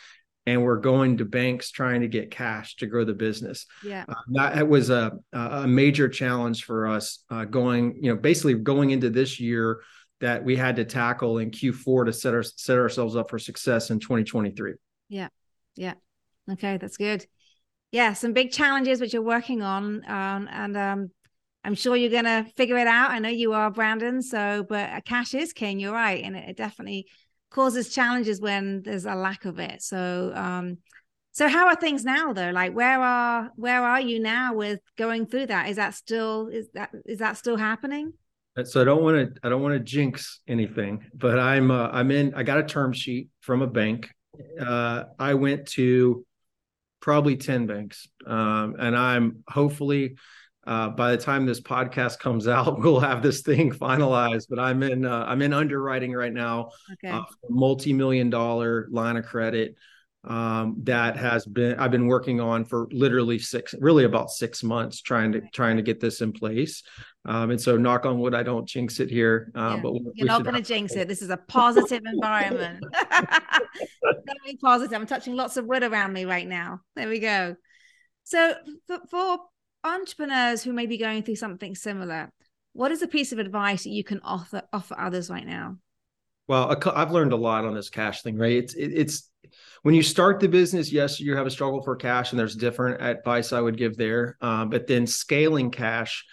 and 0.47 0.63
we're 0.63 0.79
going 0.79 1.19
to 1.19 1.25
banks 1.25 1.71
trying 1.71 2.03
to 2.03 2.09
get 2.09 2.31
cash 2.31 2.77
to 2.77 2.87
grow 2.87 3.05
the 3.05 3.15
business. 3.15 3.67
Yeah, 3.83 4.05
uh, 4.09 4.15
that 4.33 4.69
was 4.69 4.91
a 4.91 5.13
a 5.33 5.67
major 5.67 6.09
challenge 6.09 6.65
for 6.65 6.87
us 6.87 7.25
uh, 7.31 7.45
going 7.47 7.99
you 8.01 8.15
know 8.15 8.17
basically 8.17 8.55
going 8.55 8.91
into 8.91 9.11
this 9.11 9.41
year 9.41 9.81
that 10.21 10.45
we 10.45 10.57
had 10.57 10.77
to 10.77 10.85
tackle 10.85 11.39
in 11.39 11.51
Q4 11.51 12.07
to 12.07 12.13
set 12.13 12.35
our 12.35 12.43
set 12.43 12.79
ourselves 12.79 13.17
up 13.17 13.31
for 13.31 13.39
success 13.39 13.91
in 13.91 13.99
2023. 13.99 14.75
Yeah, 15.09 15.29
yeah, 15.77 15.95
okay, 16.53 16.77
that's 16.77 16.97
good. 16.97 17.27
Yeah, 17.91 18.13
some 18.13 18.33
big 18.33 18.51
challenges 18.51 19.01
which 19.01 19.13
you're 19.13 19.23
working 19.23 19.63
on, 19.63 20.05
um, 20.09 20.49
and 20.51 20.77
um, 20.77 21.11
I'm 21.65 21.75
sure 21.75 21.97
you're 21.97 22.11
going 22.11 22.25
to 22.25 22.47
figure 22.57 22.77
it 22.77 22.87
out. 22.87 23.11
I 23.11 23.19
know 23.19 23.31
you 23.31 23.55
are, 23.55 23.71
Brandon. 23.71 24.21
So, 24.21 24.67
but 24.69 25.05
cash 25.05 25.35
is 25.35 25.53
king. 25.53 25.81
You're 25.81 25.95
right, 25.95 26.23
and 26.23 26.37
it, 26.37 26.51
it 26.51 26.57
definitely 26.57 27.07
causes 27.51 27.89
challenges 27.89 28.41
when 28.41 28.83
there's 28.83 29.07
a 29.07 29.15
lack 29.15 29.45
of 29.45 29.59
it. 29.59 29.81
So, 29.81 30.33
um, 30.35 30.79
so 31.33 31.49
how 31.49 31.67
are 31.67 31.77
things 31.77 32.05
now 32.05 32.33
though? 32.33 32.51
Like, 32.51 32.75
where 32.75 33.01
are 33.01 33.51
where 33.57 33.83
are 33.83 34.01
you 34.01 34.21
now 34.21 34.55
with 34.55 34.81
going 34.97 35.27
through 35.27 35.47
that? 35.47 35.69
Is 35.69 35.77
that 35.77 35.95
still 35.95 36.49
is 36.49 36.69
that 36.75 36.91
is 37.07 37.19
that 37.19 37.37
still 37.37 37.57
happening? 37.57 38.13
So 38.63 38.81
I 38.81 38.85
don't 38.85 39.03
want 39.03 39.35
to 39.35 39.41
I 39.43 39.49
don't 39.49 39.63
want 39.63 39.75
to 39.75 39.81
jinx 39.81 40.41
anything, 40.47 41.07
but 41.13 41.41
I'm 41.41 41.73
uh, 41.73 41.89
I'm 41.89 42.13
in. 42.13 42.35
I 42.35 42.45
got 42.45 42.59
a 42.59 42.63
term 42.63 42.93
sheet 42.93 43.31
from 43.41 43.63
a 43.63 43.67
bank. 43.67 44.11
Uh, 44.61 45.05
I 45.19 45.35
went 45.35 45.67
to 45.71 46.25
probably 47.01 47.37
ten 47.37 47.67
banks, 47.67 48.07
um, 48.27 48.77
and 48.79 48.97
I'm 48.97 49.43
hopefully 49.49 50.17
uh, 50.67 50.91
by 50.91 51.11
the 51.13 51.19
time 51.19 51.47
this 51.47 51.61
podcast 51.61 52.19
comes 52.19 52.49
out, 52.49 52.81
we'll 52.81 53.01
have 53.01 53.23
this 53.23 53.43
thing 53.43 53.73
finalized. 53.73 54.47
But 54.49 54.59
I'm 54.59 54.83
in 54.83 55.05
uh, 55.05 55.25
I'm 55.27 55.43
in 55.43 55.53
underwriting 55.53 56.13
right 56.13 56.33
now, 56.33 56.71
okay. 56.93 57.09
uh, 57.09 57.23
multi-million 57.49 58.31
dollar 58.31 58.89
line 58.91 59.17
of 59.17 59.25
credit 59.25 59.77
um, 60.27 60.77
that 60.85 61.17
has 61.17 61.45
been 61.45 61.79
I've 61.79 61.91
been 61.91 62.07
working 62.07 62.41
on 62.41 62.65
for 62.65 62.89
literally 62.91 63.39
six, 63.39 63.75
really 63.79 64.05
about 64.05 64.31
six 64.31 64.63
months, 64.63 65.03
trying 65.03 65.33
to 65.33 65.43
trying 65.53 65.77
to 65.77 65.83
get 65.83 66.01
this 66.01 66.21
in 66.21 66.33
place. 66.33 66.83
Um, 67.27 67.51
and 67.51 67.61
so, 67.61 67.77
knock 67.77 68.07
on 68.07 68.19
wood, 68.19 68.35
I 68.35 68.43
don't 68.43 68.67
jinx 68.67 69.01
it 69.01 69.11
here. 69.11 69.53
Uh, 69.55 69.75
yeah. 69.77 69.81
But 69.83 69.93
you're 70.15 70.27
not 70.27 70.43
going 70.43 70.57
to 70.57 70.63
jinx 70.63 70.95
it. 70.95 71.09
This 71.09 71.23
is 71.23 71.31
a 71.31 71.37
positive 71.37 72.03
environment. 72.07 72.85
Very 73.13 74.57
positive. 74.61 74.99
I'm 74.99 75.07
touching 75.07 75.35
lots 75.35 75.57
of 75.57 75.67
wood 75.67 75.83
around 75.83 76.13
me 76.13 76.25
right 76.25 76.47
now. 76.47 76.81
There 76.97 77.09
we 77.09 77.19
go. 77.19 77.57
So 78.25 78.55
for, 78.87 79.01
for 79.11 79.39
entrepreneurs 79.85 80.63
who 80.63 80.73
may 80.73 80.87
be 80.87 80.99
going 80.99 81.23
through 81.23 81.37
something 81.37 81.75
similar, 81.75 82.31
what 82.73 82.91
is 82.91 83.03
a 83.03 83.07
piece 83.07 83.33
of 83.33 83.39
advice 83.39 83.85
that 83.85 83.91
you 83.91 84.03
can 84.03 84.21
offer 84.25 84.63
offer 84.73 84.99
others 84.99 85.31
right 85.31 85.47
now? 85.47 85.77
Well, 86.49 86.77
I've 86.95 87.13
learned 87.13 87.33
a 87.33 87.37
lot 87.37 87.65
on 87.65 87.75
this 87.75 87.89
cash 87.89 88.23
thing, 88.23 88.37
right? 88.37 88.57
It's 88.57 88.75
it's 88.75 89.31
when 89.83 89.95
you 89.95 90.03
start 90.03 90.41
the 90.41 90.49
business, 90.49 90.93
yes, 90.93 91.21
you 91.21 91.37
have 91.37 91.47
a 91.47 91.51
struggle 91.51 91.83
for 91.83 91.97
cash, 91.97 92.33
and 92.33 92.39
there's 92.39 92.57
different 92.57 93.03
advice 93.03 93.53
I 93.53 93.61
would 93.61 93.79
give 93.79 93.97
there. 93.97 94.37
Um, 94.41 94.71
but 94.71 94.87
then 94.87 95.07
scaling 95.07 95.71
cash, 95.71 96.25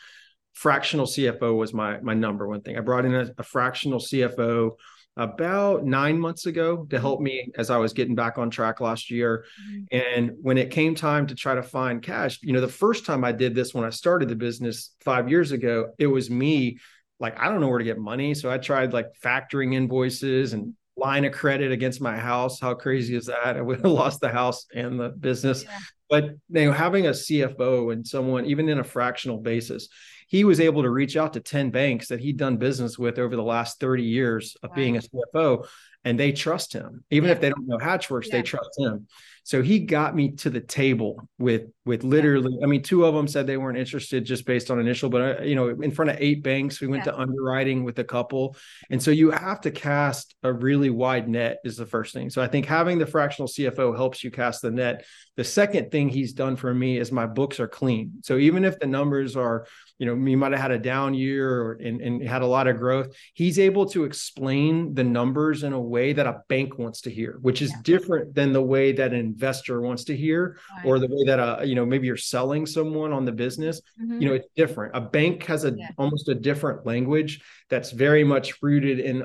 fractional 0.53 1.05
CFO 1.05 1.55
was 1.55 1.73
my 1.73 1.99
my 2.01 2.13
number 2.13 2.47
one 2.47 2.61
thing. 2.61 2.77
I 2.77 2.81
brought 2.81 3.05
in 3.05 3.13
a, 3.13 3.29
a 3.37 3.43
fractional 3.43 3.99
CFO 3.99 4.71
about 5.17 5.83
nine 5.83 6.17
months 6.17 6.45
ago 6.45 6.85
to 6.89 6.99
help 6.99 7.19
me 7.19 7.49
as 7.57 7.69
I 7.69 7.77
was 7.77 7.93
getting 7.93 8.15
back 8.15 8.37
on 8.37 8.49
track 8.49 8.79
last 8.79 9.11
year. 9.11 9.45
Mm-hmm. 9.69 9.97
And 10.15 10.31
when 10.41 10.57
it 10.57 10.71
came 10.71 10.95
time 10.95 11.27
to 11.27 11.35
try 11.35 11.53
to 11.53 11.63
find 11.63 12.01
cash, 12.01 12.39
you 12.41 12.53
know, 12.53 12.61
the 12.61 12.67
first 12.67 13.05
time 13.05 13.23
I 13.23 13.31
did 13.31 13.53
this 13.53 13.73
when 13.73 13.83
I 13.83 13.89
started 13.89 14.29
the 14.29 14.35
business 14.35 14.91
five 15.01 15.29
years 15.29 15.51
ago, 15.51 15.91
it 15.99 16.07
was 16.07 16.29
me 16.29 16.77
like, 17.19 17.39
I 17.39 17.49
don't 17.49 17.59
know 17.59 17.67
where 17.67 17.77
to 17.77 17.85
get 17.85 17.99
money. 17.99 18.33
So 18.33 18.49
I 18.49 18.57
tried 18.57 18.93
like 18.93 19.07
factoring 19.23 19.73
invoices 19.73 20.53
and 20.53 20.73
line 20.97 21.25
of 21.25 21.33
credit 21.33 21.71
against 21.71 22.01
my 22.01 22.17
house. 22.17 22.59
How 22.59 22.73
crazy 22.73 23.15
is 23.15 23.25
that? 23.25 23.57
I 23.57 23.61
would 23.61 23.81
have 23.81 23.91
lost 23.91 24.21
the 24.21 24.29
house 24.29 24.65
and 24.73 24.99
the 24.99 25.09
business. 25.09 25.63
Yeah. 25.63 25.77
But 26.09 26.23
you 26.49 26.65
know, 26.65 26.71
having 26.71 27.07
a 27.07 27.11
CFO 27.11 27.93
and 27.93 28.05
someone, 28.05 28.45
even 28.45 28.69
in 28.69 28.79
a 28.79 28.83
fractional 28.83 29.37
basis, 29.37 29.87
he 30.31 30.45
was 30.45 30.61
able 30.61 30.81
to 30.83 30.89
reach 30.89 31.17
out 31.17 31.33
to 31.33 31.41
10 31.41 31.71
banks 31.71 32.07
that 32.07 32.21
he'd 32.21 32.37
done 32.37 32.55
business 32.55 32.97
with 32.97 33.19
over 33.19 33.35
the 33.35 33.43
last 33.43 33.81
30 33.81 34.03
years 34.03 34.55
of 34.63 34.73
being 34.73 34.95
a 34.95 35.01
CFO 35.01 35.67
and 36.03 36.19
they 36.19 36.31
trust 36.31 36.73
him. 36.73 37.03
Even 37.11 37.27
yeah. 37.27 37.35
if 37.35 37.41
they 37.41 37.49
don't 37.49 37.67
know 37.67 37.77
hatchworks 37.77 38.27
yeah. 38.27 38.37
they 38.37 38.41
trust 38.41 38.69
him. 38.77 39.07
So 39.43 39.61
he 39.61 39.79
got 39.79 40.15
me 40.15 40.31
to 40.37 40.49
the 40.49 40.61
table 40.61 41.27
with 41.37 41.63
with 41.83 42.03
literally 42.03 42.57
i 42.63 42.67
mean 42.67 42.83
two 42.83 43.05
of 43.05 43.15
them 43.15 43.27
said 43.27 43.47
they 43.47 43.57
weren't 43.57 43.77
interested 43.77 44.23
just 44.23 44.45
based 44.45 44.69
on 44.69 44.79
initial 44.79 45.09
but 45.09 45.39
uh, 45.39 45.41
you 45.41 45.55
know 45.55 45.69
in 45.69 45.89
front 45.89 46.11
of 46.11 46.17
eight 46.19 46.43
banks 46.43 46.79
we 46.79 46.85
went 46.85 47.05
yeah. 47.05 47.11
to 47.11 47.17
underwriting 47.17 47.83
with 47.83 47.99
a 47.99 48.03
couple. 48.03 48.55
And 48.89 49.01
so 49.01 49.11
you 49.11 49.31
have 49.31 49.61
to 49.61 49.71
cast 49.71 50.35
a 50.43 50.53
really 50.53 50.89
wide 50.89 51.27
net 51.27 51.57
is 51.63 51.75
the 51.77 51.85
first 51.85 52.13
thing. 52.13 52.29
So 52.29 52.41
i 52.41 52.47
think 52.47 52.65
having 52.65 52.97
the 52.97 53.05
fractional 53.05 53.47
cfo 53.47 53.95
helps 53.95 54.23
you 54.23 54.31
cast 54.31 54.61
the 54.61 54.71
net. 54.71 55.05
The 55.37 55.43
second 55.43 55.91
thing 55.91 56.09
he's 56.09 56.33
done 56.33 56.55
for 56.55 56.73
me 56.73 56.97
is 56.97 57.11
my 57.11 57.25
books 57.25 57.59
are 57.59 57.67
clean. 57.67 58.21
So 58.23 58.37
even 58.37 58.63
if 58.63 58.79
the 58.79 58.87
numbers 58.87 59.35
are 59.35 59.65
you 60.01 60.07
know, 60.07 60.15
you 60.27 60.35
might 60.35 60.51
have 60.51 60.59
had 60.59 60.71
a 60.71 60.79
down 60.79 61.13
year 61.13 61.61
or, 61.61 61.73
and, 61.73 62.01
and 62.01 62.27
had 62.27 62.41
a 62.41 62.45
lot 62.47 62.65
of 62.65 62.75
growth. 62.77 63.15
He's 63.35 63.59
able 63.59 63.85
to 63.89 64.03
explain 64.03 64.95
the 64.95 65.03
numbers 65.03 65.61
in 65.61 65.73
a 65.73 65.79
way 65.79 66.11
that 66.11 66.25
a 66.25 66.41
bank 66.47 66.79
wants 66.79 67.01
to 67.01 67.11
hear, 67.11 67.37
which 67.43 67.61
is 67.61 67.69
yeah. 67.69 67.77
different 67.83 68.33
than 68.33 68.51
the 68.51 68.63
way 68.63 68.93
that 68.93 69.13
an 69.13 69.19
investor 69.19 69.79
wants 69.79 70.03
to 70.05 70.17
hear, 70.17 70.57
right. 70.75 70.85
or 70.87 70.97
the 70.97 71.05
way 71.05 71.23
that 71.27 71.37
a, 71.37 71.63
you 71.67 71.75
know, 71.75 71.85
maybe 71.85 72.07
you're 72.07 72.17
selling 72.17 72.65
someone 72.65 73.13
on 73.13 73.25
the 73.25 73.31
business. 73.31 73.79
Mm-hmm. 74.01 74.21
You 74.23 74.29
know, 74.29 74.33
it's 74.33 74.47
different. 74.55 74.95
A 74.95 75.01
bank 75.01 75.45
has 75.45 75.65
a 75.65 75.75
yeah. 75.77 75.89
almost 75.99 76.27
a 76.29 76.33
different 76.33 76.83
language 76.83 77.43
that's 77.69 77.91
very 77.91 78.23
much 78.23 78.59
rooted 78.63 78.99
in, 78.99 79.17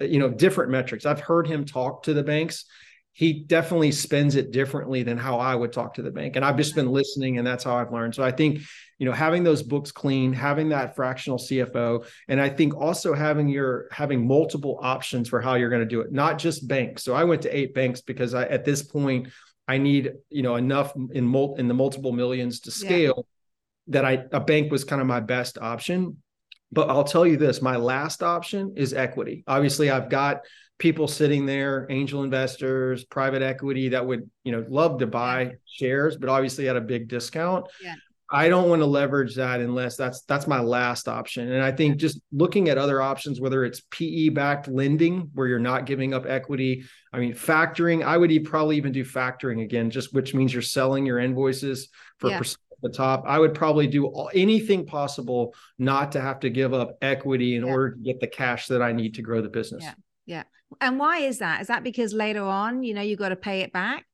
you 0.00 0.18
know, 0.18 0.30
different 0.30 0.72
metrics. 0.72 1.06
I've 1.06 1.20
heard 1.20 1.46
him 1.46 1.64
talk 1.64 2.02
to 2.02 2.12
the 2.12 2.24
banks 2.24 2.64
he 3.14 3.32
definitely 3.32 3.92
spends 3.92 4.34
it 4.34 4.50
differently 4.50 5.04
than 5.04 5.16
how 5.16 5.38
I 5.38 5.54
would 5.54 5.72
talk 5.72 5.94
to 5.94 6.02
the 6.02 6.10
bank. 6.10 6.34
And 6.34 6.44
I've 6.44 6.56
just 6.56 6.74
been 6.74 6.90
listening 6.90 7.38
and 7.38 7.46
that's 7.46 7.62
how 7.62 7.76
I've 7.76 7.92
learned. 7.92 8.16
So 8.16 8.24
I 8.24 8.32
think, 8.32 8.62
you 8.98 9.06
know, 9.06 9.12
having 9.12 9.44
those 9.44 9.62
books 9.62 9.92
clean, 9.92 10.32
having 10.32 10.70
that 10.70 10.96
fractional 10.96 11.38
CFO, 11.38 12.04
and 12.26 12.40
I 12.40 12.48
think 12.48 12.74
also 12.74 13.14
having 13.14 13.48
your 13.48 13.86
having 13.92 14.26
multiple 14.26 14.80
options 14.82 15.28
for 15.28 15.40
how 15.40 15.54
you're 15.54 15.70
going 15.70 15.82
to 15.82 15.86
do 15.88 16.00
it, 16.00 16.10
not 16.10 16.38
just 16.38 16.66
banks. 16.66 17.04
So 17.04 17.14
I 17.14 17.22
went 17.22 17.42
to 17.42 17.56
eight 17.56 17.72
banks 17.72 18.00
because 18.00 18.34
I 18.34 18.46
at 18.46 18.64
this 18.64 18.82
point 18.82 19.28
I 19.68 19.78
need, 19.78 20.12
you 20.28 20.42
know, 20.42 20.56
enough 20.56 20.92
in 21.12 21.24
mul- 21.24 21.54
in 21.54 21.68
the 21.68 21.74
multiple 21.74 22.12
millions 22.12 22.60
to 22.60 22.72
scale 22.72 23.14
yeah. 23.86 23.92
that 23.92 24.04
I 24.04 24.24
a 24.32 24.40
bank 24.40 24.72
was 24.72 24.82
kind 24.82 25.00
of 25.00 25.06
my 25.06 25.20
best 25.20 25.56
option. 25.56 26.16
But 26.72 26.90
I'll 26.90 27.04
tell 27.04 27.24
you 27.24 27.36
this, 27.36 27.62
my 27.62 27.76
last 27.76 28.24
option 28.24 28.74
is 28.76 28.92
equity. 28.92 29.44
Obviously, 29.46 29.90
I've 29.90 30.10
got 30.10 30.40
people 30.78 31.06
sitting 31.06 31.46
there, 31.46 31.86
angel 31.90 32.24
investors, 32.24 33.04
private 33.04 33.42
equity 33.42 33.90
that 33.90 34.06
would, 34.06 34.28
you 34.42 34.52
know, 34.52 34.64
love 34.68 34.98
to 34.98 35.06
buy 35.06 35.52
shares, 35.66 36.16
but 36.16 36.28
obviously 36.28 36.68
at 36.68 36.76
a 36.76 36.80
big 36.80 37.08
discount. 37.08 37.66
Yeah. 37.82 37.94
I 38.30 38.48
don't 38.48 38.68
want 38.68 38.80
to 38.80 38.86
leverage 38.86 39.36
that 39.36 39.60
unless 39.60 39.96
that's 39.96 40.22
that's 40.22 40.46
my 40.46 40.58
last 40.58 41.08
option. 41.08 41.52
And 41.52 41.62
I 41.62 41.70
think 41.70 41.98
just 41.98 42.20
looking 42.32 42.68
at 42.68 42.78
other 42.78 43.00
options, 43.00 43.40
whether 43.40 43.64
it's 43.64 43.82
PE 43.90 44.30
backed 44.30 44.66
lending 44.66 45.30
where 45.34 45.46
you're 45.46 45.58
not 45.58 45.86
giving 45.86 46.14
up 46.14 46.26
equity. 46.26 46.84
I 47.12 47.20
mean, 47.20 47.34
factoring, 47.34 48.02
I 48.02 48.16
would 48.16 48.32
probably 48.44 48.76
even 48.76 48.92
do 48.92 49.04
factoring 49.04 49.62
again, 49.62 49.90
just 49.90 50.12
which 50.14 50.34
means 50.34 50.52
you're 50.52 50.62
selling 50.62 51.06
your 51.06 51.20
invoices 51.20 51.90
for 52.18 52.30
yeah. 52.30 52.42
the 52.82 52.88
top. 52.88 53.24
I 53.26 53.38
would 53.38 53.54
probably 53.54 53.86
do 53.86 54.06
all, 54.06 54.30
anything 54.34 54.86
possible 54.86 55.54
not 55.78 56.12
to 56.12 56.20
have 56.20 56.40
to 56.40 56.50
give 56.50 56.74
up 56.74 56.96
equity 57.02 57.54
in 57.54 57.64
yeah. 57.64 57.72
order 57.72 57.90
to 57.92 58.00
get 58.00 58.20
the 58.20 58.26
cash 58.26 58.66
that 58.68 58.82
I 58.82 58.92
need 58.92 59.14
to 59.14 59.22
grow 59.22 59.42
the 59.42 59.48
business. 59.48 59.84
Yeah. 59.84 59.94
Yeah. 60.26 60.44
And 60.80 60.98
why 60.98 61.18
is 61.18 61.38
that? 61.38 61.60
Is 61.60 61.68
that 61.68 61.84
because 61.84 62.12
later 62.12 62.42
on, 62.42 62.82
you 62.82 62.94
know, 62.94 63.02
you 63.02 63.16
got 63.16 63.28
to 63.30 63.36
pay 63.36 63.60
it 63.60 63.72
back 63.72 64.04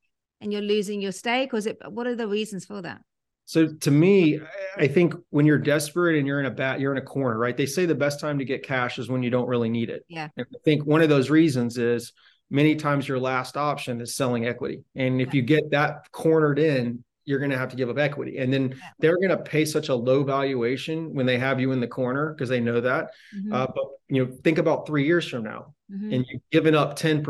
and 0.41 0.53
you're 0.53 0.63
losing 0.63 1.01
your 1.01 1.13
stake? 1.13 1.55
Or 1.55 1.57
is 1.57 1.67
it 1.67 1.79
what 1.89 2.07
are 2.07 2.17
the 2.17 2.29
reasons 2.29 2.65
for 2.65 2.83
that? 2.83 3.01
So 3.45 3.67
to 3.67 3.91
me, 3.91 4.39
I 4.77 4.87
think 4.87 5.13
when 5.31 5.45
you're 5.45 5.59
desperate 5.59 6.17
and 6.17 6.25
you're 6.25 6.39
in 6.39 6.47
a 6.47 6.53
bat, 6.53 6.79
you're 6.79 6.93
in 6.93 6.99
a 6.99 7.05
corner, 7.05 7.37
right? 7.37 7.57
They 7.57 7.67
say 7.67 7.85
the 7.85 7.97
best 7.97 8.21
time 8.21 8.39
to 8.39 8.45
get 8.45 8.63
cash 8.63 8.99
is 8.99 9.09
when 9.09 9.25
you 9.25 9.31
don't 9.31 9.49
really 9.49 9.69
need 9.69 9.91
it. 9.91 10.05
Yeah. 10.09 10.29
And 10.37 10.47
I 10.55 10.59
think 10.65 10.87
one 10.87 11.03
of 11.03 11.09
those 11.09 11.31
reasons 11.31 11.77
is 11.77 12.13
many 12.49 12.77
times 12.77 13.09
your 13.09 13.19
last 13.19 13.57
option 13.57 14.01
is 14.01 14.15
selling 14.15 14.47
equity. 14.47 14.85
And 14.95 15.21
if 15.21 15.29
yeah. 15.29 15.35
you 15.35 15.43
get 15.43 15.71
that 15.73 16.11
cornered 16.13 16.61
in, 16.61 17.03
you're 17.31 17.39
going 17.39 17.53
to 17.53 17.57
have 17.57 17.69
to 17.69 17.77
give 17.77 17.89
up 17.89 17.97
equity. 17.97 18.39
And 18.39 18.53
then 18.53 18.75
they're 18.99 19.17
going 19.17 19.31
to 19.31 19.37
pay 19.37 19.65
such 19.65 19.89
a 19.89 19.95
low 19.95 20.25
valuation 20.25 21.15
when 21.15 21.27
they 21.27 21.39
have 21.39 21.61
you 21.61 21.71
in 21.71 21.79
the 21.79 21.87
corner 21.87 22.35
because 22.35 22.49
they 22.49 22.59
know 22.59 22.81
that. 22.81 23.11
Mm-hmm. 23.35 23.53
Uh, 23.53 23.67
but 23.69 23.85
you 24.09 24.25
know, 24.25 24.33
think 24.43 24.59
about 24.59 24.85
three 24.85 25.07
years 25.07 25.29
from 25.29 25.45
now, 25.45 25.73
mm-hmm. 25.91 26.13
and 26.13 26.27
you've 26.29 26.43
given 26.51 26.75
up 26.75 26.99
10%, 26.99 27.23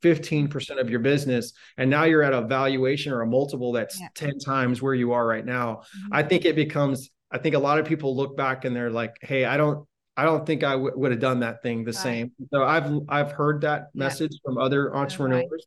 15% 0.00 0.80
of 0.80 0.88
your 0.88 1.00
business, 1.00 1.52
and 1.76 1.90
now 1.90 2.04
you're 2.04 2.22
at 2.22 2.32
a 2.32 2.42
valuation 2.42 3.12
or 3.12 3.22
a 3.22 3.26
multiple 3.26 3.72
that's 3.72 4.00
yeah. 4.00 4.06
10 4.14 4.38
times 4.38 4.80
where 4.80 4.94
you 4.94 5.12
are 5.12 5.26
right 5.26 5.44
now. 5.44 5.82
Mm-hmm. 5.82 6.14
I 6.14 6.22
think 6.22 6.44
it 6.44 6.54
becomes, 6.54 7.10
I 7.32 7.38
think 7.38 7.56
a 7.56 7.58
lot 7.58 7.80
of 7.80 7.84
people 7.84 8.16
look 8.16 8.36
back 8.36 8.64
and 8.64 8.76
they're 8.76 8.90
like, 8.90 9.16
hey, 9.20 9.44
I 9.44 9.56
don't, 9.56 9.86
I 10.16 10.24
don't 10.24 10.46
think 10.46 10.62
I 10.62 10.72
w- 10.72 10.96
would 10.96 11.10
have 11.10 11.20
done 11.20 11.40
that 11.40 11.62
thing 11.62 11.84
the 11.84 11.92
right. 11.92 11.94
same. 11.94 12.32
So 12.52 12.64
I've 12.64 12.90
I've 13.08 13.30
heard 13.30 13.60
that 13.60 13.90
yeah. 13.94 14.00
message 14.00 14.32
from 14.44 14.58
other 14.58 14.94
entrepreneurs. 14.94 15.44
Right. 15.48 15.60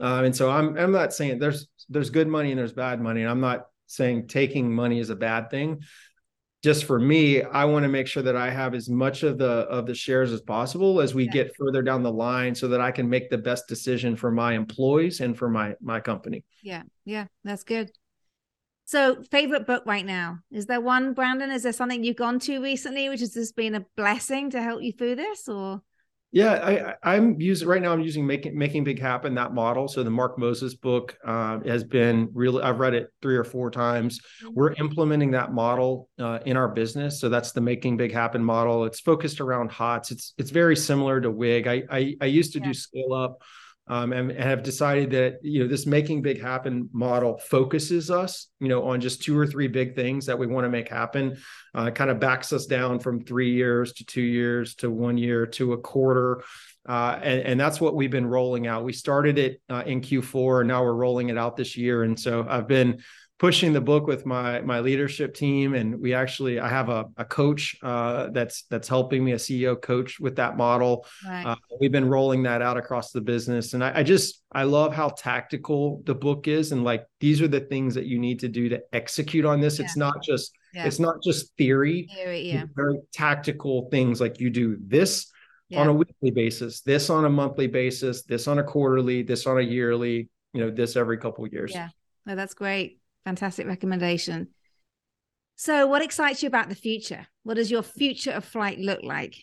Um, 0.00 0.24
and 0.24 0.36
so 0.36 0.50
I'm 0.50 0.76
I'm 0.76 0.92
not 0.92 1.12
saying 1.12 1.38
there's 1.38 1.68
there's 1.88 2.10
good 2.10 2.28
money 2.28 2.50
and 2.50 2.58
there's 2.58 2.72
bad 2.72 3.00
money. 3.00 3.22
And 3.22 3.30
I'm 3.30 3.40
not 3.40 3.66
saying 3.86 4.26
taking 4.26 4.72
money 4.74 4.98
is 4.98 5.10
a 5.10 5.16
bad 5.16 5.50
thing. 5.50 5.82
Just 6.62 6.84
for 6.84 6.96
me 6.96 7.42
i 7.42 7.64
want 7.64 7.82
to 7.82 7.88
make 7.88 8.06
sure 8.06 8.22
that 8.22 8.36
i 8.36 8.48
have 8.48 8.72
as 8.72 8.88
much 8.88 9.24
of 9.24 9.36
the 9.36 9.50
of 9.50 9.84
the 9.84 9.96
shares 9.96 10.30
as 10.30 10.40
possible 10.40 11.00
as 11.00 11.12
we 11.12 11.24
yeah. 11.24 11.32
get 11.32 11.56
further 11.56 11.82
down 11.82 12.04
the 12.04 12.12
line 12.12 12.54
so 12.54 12.68
that 12.68 12.80
i 12.80 12.92
can 12.92 13.08
make 13.10 13.30
the 13.30 13.36
best 13.36 13.66
decision 13.66 14.14
for 14.14 14.30
my 14.30 14.52
employees 14.52 15.20
and 15.20 15.36
for 15.36 15.48
my 15.48 15.74
my 15.80 15.98
company. 15.98 16.44
Yeah 16.62 16.84
yeah 17.04 17.26
that's 17.42 17.64
good. 17.64 17.90
So 18.84 19.22
favorite 19.30 19.66
book 19.66 19.84
right 19.86 20.06
now? 20.06 20.38
Is 20.52 20.66
there 20.66 20.80
one 20.80 21.14
brandon? 21.14 21.50
Is 21.50 21.64
there 21.64 21.72
something 21.72 22.04
you've 22.04 22.14
gone 22.14 22.38
to 22.40 22.62
recently 22.62 23.08
which 23.08 23.20
has 23.20 23.34
just 23.34 23.56
been 23.56 23.74
a 23.74 23.84
blessing 23.96 24.50
to 24.50 24.62
help 24.62 24.82
you 24.82 24.92
through 24.92 25.16
this 25.16 25.48
or 25.48 25.82
yeah, 26.34 26.94
I, 27.02 27.16
am 27.16 27.38
using 27.38 27.68
right 27.68 27.82
now. 27.82 27.92
I'm 27.92 28.00
using 28.00 28.26
making 28.26 28.56
making 28.56 28.84
big 28.84 28.98
happen 28.98 29.34
that 29.34 29.52
model. 29.52 29.86
So 29.86 30.02
the 30.02 30.08
Mark 30.08 30.38
Moses 30.38 30.74
book 30.74 31.14
uh, 31.26 31.60
has 31.66 31.84
been 31.84 32.30
really. 32.32 32.62
I've 32.62 32.78
read 32.78 32.94
it 32.94 33.10
three 33.20 33.36
or 33.36 33.44
four 33.44 33.70
times. 33.70 34.18
Mm-hmm. 34.18 34.54
We're 34.54 34.72
implementing 34.72 35.32
that 35.32 35.52
model 35.52 36.08
uh, 36.18 36.38
in 36.46 36.56
our 36.56 36.68
business. 36.68 37.20
So 37.20 37.28
that's 37.28 37.52
the 37.52 37.60
making 37.60 37.98
big 37.98 38.12
happen 38.12 38.42
model. 38.42 38.86
It's 38.86 39.00
focused 39.00 39.42
around 39.42 39.70
HOTS. 39.72 40.10
It's 40.10 40.34
it's 40.38 40.50
very 40.50 40.74
similar 40.74 41.20
to 41.20 41.30
WIG. 41.30 41.66
I 41.66 41.82
I, 41.90 42.14
I 42.22 42.26
used 42.26 42.54
to 42.54 42.60
yeah. 42.60 42.64
do 42.64 42.74
scale 42.74 43.12
up 43.12 43.42
um, 43.88 44.12
and, 44.12 44.30
and, 44.30 44.40
have 44.42 44.62
decided 44.62 45.10
that 45.10 45.38
you 45.42 45.60
know 45.60 45.68
this 45.68 45.86
making 45.86 46.22
big 46.22 46.40
happen 46.40 46.88
model 46.92 47.38
focuses 47.38 48.10
us 48.10 48.48
you 48.60 48.68
know 48.68 48.84
on 48.84 49.00
just 49.00 49.22
two 49.22 49.36
or 49.36 49.46
three 49.46 49.68
big 49.68 49.94
things 49.94 50.26
that 50.26 50.38
we 50.38 50.46
want 50.46 50.64
to 50.64 50.70
make 50.70 50.88
happen. 50.88 51.36
Uh, 51.74 51.90
kind 51.90 52.10
of 52.10 52.20
backs 52.20 52.52
us 52.52 52.66
down 52.66 52.98
from 52.98 53.24
three 53.24 53.52
years 53.52 53.92
to 53.94 54.04
two 54.04 54.22
years 54.22 54.74
to 54.76 54.90
one 54.90 55.16
year 55.16 55.46
to 55.46 55.72
a 55.72 55.78
quarter. 55.78 56.42
Uh, 56.88 57.18
and, 57.22 57.40
and, 57.42 57.60
that's 57.60 57.80
what 57.80 57.94
we've 57.94 58.10
been 58.10 58.26
rolling 58.26 58.66
out. 58.66 58.82
We 58.82 58.92
started 58.92 59.38
it 59.38 59.62
uh, 59.70 59.84
in 59.86 60.00
q4 60.00 60.62
and 60.62 60.68
now 60.68 60.82
we're 60.82 60.94
rolling 60.94 61.28
it 61.28 61.38
out 61.38 61.56
this 61.56 61.76
year. 61.76 62.02
And 62.02 62.18
so 62.18 62.44
i've 62.48 62.66
been 62.66 63.00
pushing 63.42 63.72
the 63.72 63.80
book 63.80 64.06
with 64.06 64.24
my 64.24 64.60
my 64.60 64.78
leadership 64.78 65.34
team 65.34 65.74
and 65.74 66.00
we 66.00 66.14
actually 66.14 66.60
i 66.60 66.68
have 66.68 66.88
a, 66.88 67.06
a 67.16 67.24
coach 67.24 67.76
uh, 67.82 68.28
that's 68.28 68.62
that's 68.70 68.86
helping 68.86 69.24
me 69.24 69.32
a 69.32 69.36
ceo 69.36 69.74
coach 69.82 70.20
with 70.20 70.36
that 70.36 70.56
model 70.56 71.04
right. 71.26 71.44
uh, 71.44 71.56
we've 71.80 71.90
been 71.90 72.08
rolling 72.08 72.44
that 72.44 72.62
out 72.62 72.76
across 72.76 73.10
the 73.10 73.20
business 73.20 73.74
and 73.74 73.82
I, 73.82 73.98
I, 73.98 74.02
just 74.04 74.44
i 74.52 74.62
love 74.62 74.94
how 74.94 75.08
tactical 75.08 76.02
the 76.06 76.14
book 76.14 76.46
is 76.46 76.70
and 76.70 76.84
like 76.84 77.04
these 77.18 77.42
are 77.42 77.48
the 77.48 77.58
things 77.58 77.96
that 77.96 78.06
you 78.06 78.20
need 78.20 78.38
to 78.38 78.48
do 78.48 78.68
to 78.68 78.80
execute 78.92 79.44
on 79.44 79.60
this 79.60 79.80
yeah. 79.80 79.86
it's 79.86 79.96
not 79.96 80.22
just 80.22 80.52
yeah. 80.72 80.84
it's 80.86 81.00
not 81.00 81.16
just 81.20 81.52
theory, 81.56 82.08
theory 82.14 82.42
yeah. 82.42 82.66
very 82.76 83.00
tactical 83.12 83.88
things 83.90 84.20
like 84.20 84.38
you 84.38 84.50
do 84.50 84.78
this 84.86 85.32
yeah. 85.68 85.80
on 85.80 85.88
a 85.88 85.92
weekly 85.92 86.30
basis 86.30 86.82
this 86.82 87.10
on 87.10 87.24
a 87.24 87.30
monthly 87.30 87.66
basis 87.66 88.22
this 88.22 88.46
on 88.46 88.60
a 88.60 88.62
quarterly 88.62 89.22
this 89.22 89.48
on 89.48 89.58
a 89.58 89.62
yearly 89.62 90.28
you 90.52 90.60
know 90.60 90.70
this 90.70 90.94
every 90.94 91.18
couple 91.18 91.44
years 91.48 91.72
yeah 91.74 91.88
no, 92.24 92.36
that's 92.36 92.54
great 92.54 93.01
Fantastic 93.24 93.66
recommendation. 93.66 94.48
So, 95.56 95.86
what 95.86 96.02
excites 96.02 96.42
you 96.42 96.48
about 96.48 96.68
the 96.68 96.74
future? 96.74 97.26
What 97.44 97.54
does 97.54 97.70
your 97.70 97.82
future 97.82 98.32
of 98.32 98.44
flight 98.44 98.78
look 98.78 99.02
like? 99.02 99.36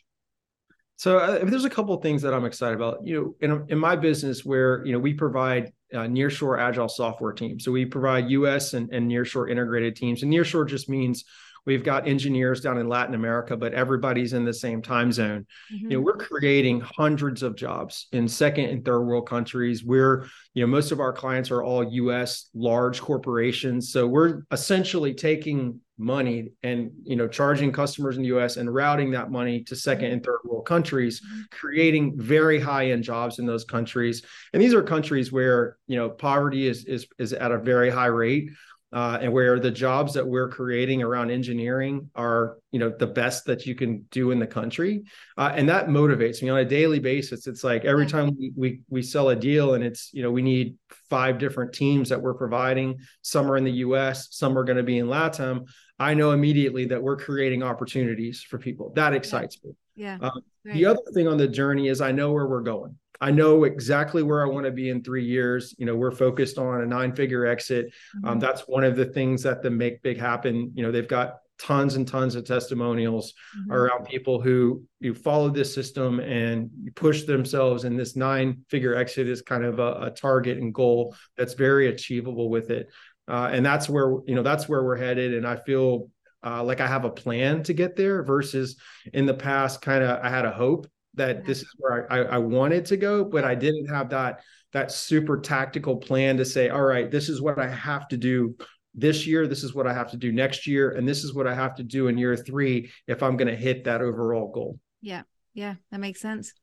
So, 0.98 1.18
uh, 1.18 1.46
there's 1.46 1.66
a 1.66 1.70
couple 1.70 1.94
of 1.94 2.02
things 2.02 2.22
that 2.24 2.34
I'm 2.34 2.46
excited 2.46 2.76
about. 2.76 3.06
You 3.06 3.36
know, 3.42 3.56
in, 3.56 3.66
in 3.70 3.78
my 3.78 3.96
business, 3.96 4.44
where 4.44 4.86
you 4.86 4.92
know 4.92 5.00
we 5.00 5.14
provide 5.14 5.72
uh, 5.94 6.00
nearshore 6.00 6.60
agile 6.60 6.90
software 6.90 7.32
teams. 7.32 7.64
So 7.64 7.72
we 7.72 7.86
provide 7.86 8.30
U.S. 8.32 8.74
and, 8.74 8.92
and 8.94 9.10
nearshore 9.10 9.50
integrated 9.50 9.96
teams. 9.96 10.24
And 10.24 10.32
nearshore 10.32 10.68
just 10.68 10.90
means 10.90 11.26
we've 11.66 11.84
got 11.84 12.08
engineers 12.08 12.62
down 12.62 12.78
in 12.78 12.88
Latin 12.88 13.16
America, 13.16 13.56
but 13.56 13.74
everybody's 13.74 14.34
in 14.34 14.46
the 14.46 14.54
same 14.54 14.82
time 14.82 15.12
zone. 15.12 15.46
Mm-hmm. 15.74 15.92
You 15.92 15.98
know, 15.98 16.02
we're 16.02 16.18
creating 16.18 16.82
hundreds 16.82 17.44
of 17.44 17.56
jobs 17.56 18.08
in 18.12 18.28
second 18.28 18.66
and 18.66 18.84
third 18.84 19.02
world 19.02 19.28
countries. 19.28 19.84
We're, 19.84 20.26
you 20.54 20.64
know, 20.64 20.68
most 20.68 20.92
of 20.92 21.00
our 21.00 21.14
clients 21.14 21.52
are 21.52 21.64
all 21.64 21.84
US 21.94 22.50
large 22.54 23.02
corporations. 23.02 23.92
So 23.92 24.08
we're 24.08 24.44
essentially 24.52 25.14
taking 25.14 25.80
money 26.00 26.54
and 26.64 26.92
you 27.04 27.18
know 27.18 27.28
charging 27.28 27.74
customers 27.74 28.16
in 28.16 28.24
the 28.24 28.30
US 28.30 28.56
and 28.56 28.74
routing 28.74 29.12
that 29.12 29.30
money 29.30 29.62
to 29.66 29.76
second 29.76 30.12
and 30.12 30.24
third 30.24 30.40
world 30.46 30.66
countries 30.66 31.20
mm-hmm. 31.22 31.42
creating 31.52 32.14
very 32.18 32.58
high 32.58 32.92
end 32.92 33.04
jobs 33.04 33.38
in 33.38 33.46
those 33.46 33.66
countries 33.66 34.24
and 34.54 34.62
these 34.62 34.74
are 34.74 34.82
countries 34.82 35.30
where 35.32 35.78
you 35.88 35.98
know 35.98 36.10
poverty 36.10 36.68
is 36.68 36.86
is 36.86 37.06
is 37.18 37.34
at 37.34 37.52
a 37.52 37.58
very 37.58 37.90
high 37.90 38.06
rate 38.06 38.50
uh, 38.92 39.20
and 39.22 39.32
where 39.32 39.60
the 39.60 39.70
jobs 39.70 40.14
that 40.14 40.26
we're 40.26 40.50
creating 40.50 41.04
around 41.04 41.30
engineering 41.30 42.10
are 42.16 42.58
you 42.72 42.80
know 42.80 42.90
the 42.90 43.08
best 43.08 43.46
that 43.46 43.66
you 43.66 43.76
can 43.76 44.06
do 44.12 44.32
in 44.32 44.40
the 44.40 44.48
country. 44.48 45.04
Uh, 45.38 45.52
and 45.54 45.70
that 45.70 45.88
motivates 45.88 46.42
me 46.42 46.50
on 46.50 46.60
a 46.60 46.66
daily 46.66 47.00
basis. 47.00 47.46
It's 47.48 47.64
like 47.64 47.86
every 47.86 48.08
time 48.08 48.36
we, 48.38 48.52
we 48.56 48.82
we 48.90 49.02
sell 49.02 49.30
a 49.30 49.36
deal 49.36 49.76
and 49.76 49.84
it's 49.84 50.10
you 50.14 50.24
know 50.24 50.32
we 50.32 50.42
need 50.42 50.76
five 51.10 51.38
different 51.38 51.74
teams 51.74 52.10
that 52.10 52.22
we're 52.22 52.34
providing. 52.34 52.98
Some 53.22 53.52
are 53.52 53.58
in 53.58 53.64
the 53.64 53.72
us 53.72 54.28
some 54.32 54.58
are 54.58 54.64
going 54.64 54.78
to 54.78 54.84
be 54.84 54.98
in 54.98 55.08
latam. 55.08 55.68
I 56.00 56.14
know 56.14 56.32
immediately 56.32 56.86
that 56.86 57.02
we're 57.02 57.18
creating 57.18 57.62
opportunities 57.62 58.42
for 58.42 58.58
people. 58.58 58.92
That 58.96 59.14
excites 59.14 59.64
me. 59.64 59.72
Yeah. 59.96 60.18
Uh, 60.22 60.32
the 60.64 60.86
other 60.86 61.02
thing 61.14 61.28
on 61.28 61.38
the 61.38 61.48
journey 61.48 61.88
is 61.88 62.02
i 62.02 62.12
know 62.12 62.32
where 62.32 62.46
we're 62.46 62.62
going 62.62 62.96
I 63.22 63.32
know 63.32 63.66
exactly 63.66 64.24
where 64.24 64.46
I 64.46 64.50
want 64.50 64.66
to 64.66 64.72
be 64.72 64.90
in 64.90 65.04
three 65.04 65.26
years. 65.26 65.76
You 65.78 65.86
know, 65.86 65.96
we're 65.96 66.12
focused 66.12 66.58
on 66.58 66.82
a 66.82 66.86
nine 66.86 67.14
figure 67.14 67.46
exit. 67.46 67.86
Um, 67.86 67.92
mm-hmm. 68.22 68.30
Um, 68.30 68.40
that's 68.40 68.62
one 68.62 68.84
of 68.84 68.96
the 68.96 69.06
things 69.06 69.44
that 69.44 69.62
the 69.62 69.70
Make 69.70 70.02
Big 70.02 70.18
Happen, 70.18 70.72
you 70.74 70.84
know, 70.84 70.92
they've 70.92 71.08
got 71.08 71.38
tons 71.60 71.96
and 71.96 72.08
tons 72.08 72.36
of 72.36 72.46
testimonials 72.46 73.34
mm-hmm. 73.58 73.72
around 73.72 74.06
people 74.06 74.42
who 74.42 74.82
you 75.00 75.14
follow 75.14 75.50
this 75.50 75.74
system 75.74 76.20
and 76.22 76.70
you 76.82 76.92
push 76.94 77.24
themselves 77.24 77.84
and 77.84 78.00
this 78.00 78.16
nine 78.16 78.64
figure 78.70 78.96
exit 78.96 79.28
is 79.28 79.42
kind 79.42 79.66
of 79.66 79.80
a, 79.80 79.94
a, 80.04 80.10
target 80.10 80.58
and 80.58 80.74
goal 80.74 81.14
that's 81.38 81.54
very 81.54 81.88
achievable 81.88 82.50
with 82.50 82.70
it 82.72 82.88
uh, 83.28 83.50
and 83.52 83.66
that's 83.66 83.90
where 83.90 84.16
you 84.26 84.36
know 84.36 84.42
that's 84.42 84.70
where 84.70 84.84
we're 84.84 84.96
headed 84.96 85.34
and 85.34 85.46
i 85.46 85.56
feel 85.56 86.10
uh, 86.46 86.64
like 86.64 86.80
i 86.80 86.88
have 86.88 87.04
a 87.04 87.10
plan 87.10 87.62
to 87.62 87.74
get 87.74 87.96
there 87.96 88.24
versus 88.24 88.78
in 89.14 89.26
the 89.26 89.34
past 89.34 89.82
kind 89.82 90.04
of 90.04 90.24
i 90.24 90.30
had 90.30 90.46
a 90.46 90.52
hope 90.52 90.88
that 91.16 91.46
this 91.46 91.62
is 91.62 91.74
where 91.78 92.12
I, 92.12 92.20
I 92.20 92.38
wanted 92.38 92.86
to 92.88 92.98
go, 92.98 93.24
but 93.24 93.44
I 93.44 93.56
didn't 93.56 93.88
have 93.88 94.10
that 94.10 94.42
that 94.72 94.92
super 94.92 95.40
tactical 95.40 95.98
plan 95.98 96.38
to 96.38 96.46
say, 96.46 96.70
all 96.70 96.84
right, 96.84 97.10
this 97.10 97.28
is 97.28 97.42
what 97.42 97.58
I 97.58 97.68
have 97.68 98.08
to 98.10 98.18
do 98.18 98.56
this 98.94 99.26
year, 99.26 99.48
this 99.48 99.64
is 99.64 99.74
what 99.74 99.88
I 99.88 99.94
have 99.94 100.12
to 100.12 100.18
do 100.18 100.32
next 100.32 100.68
year, 100.68 100.92
and 100.92 101.08
this 101.08 101.24
is 101.24 101.34
what 101.34 101.48
I 101.48 101.56
have 101.56 101.76
to 101.76 101.84
do 101.84 102.08
in 102.08 102.18
year 102.18 102.36
three 102.36 102.92
if 103.08 103.24
I'm 103.24 103.38
going 103.38 103.48
to 103.48 103.56
hit 103.56 103.86
that 103.86 104.02
overall 104.02 104.52
goal. 104.52 104.80
Yeah, 105.02 105.24
yeah, 105.54 105.76
that 105.92 106.00
makes 106.00 106.22
sense. 106.22 106.54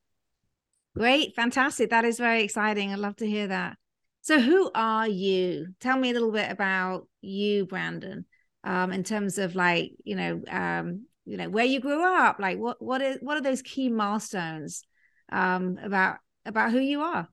Great, 0.96 1.34
fantastic. 1.34 1.90
That 1.90 2.04
is 2.04 2.18
very 2.18 2.42
exciting. 2.42 2.92
I'd 2.92 2.98
love 2.98 3.16
to 3.16 3.26
hear 3.26 3.48
that. 3.48 3.76
So, 4.22 4.40
who 4.40 4.70
are 4.74 5.06
you? 5.06 5.68
Tell 5.80 5.96
me 5.96 6.10
a 6.10 6.12
little 6.12 6.32
bit 6.32 6.50
about 6.50 7.06
you, 7.20 7.66
Brandon, 7.66 8.24
um, 8.64 8.92
in 8.92 9.04
terms 9.04 9.38
of 9.38 9.54
like, 9.54 9.92
you 10.04 10.16
know, 10.16 10.42
um, 10.50 11.06
you 11.26 11.36
know 11.36 11.48
where 11.48 11.64
you 11.64 11.80
grew 11.80 12.04
up 12.04 12.38
like 12.38 12.56
what 12.56 12.80
what 12.80 13.02
is 13.02 13.18
what 13.20 13.36
are 13.36 13.42
those 13.42 13.60
key 13.60 13.88
milestones 13.88 14.82
um 15.30 15.78
about 15.82 16.16
about 16.46 16.70
who 16.70 16.78
you 16.78 17.02
are? 17.02 17.28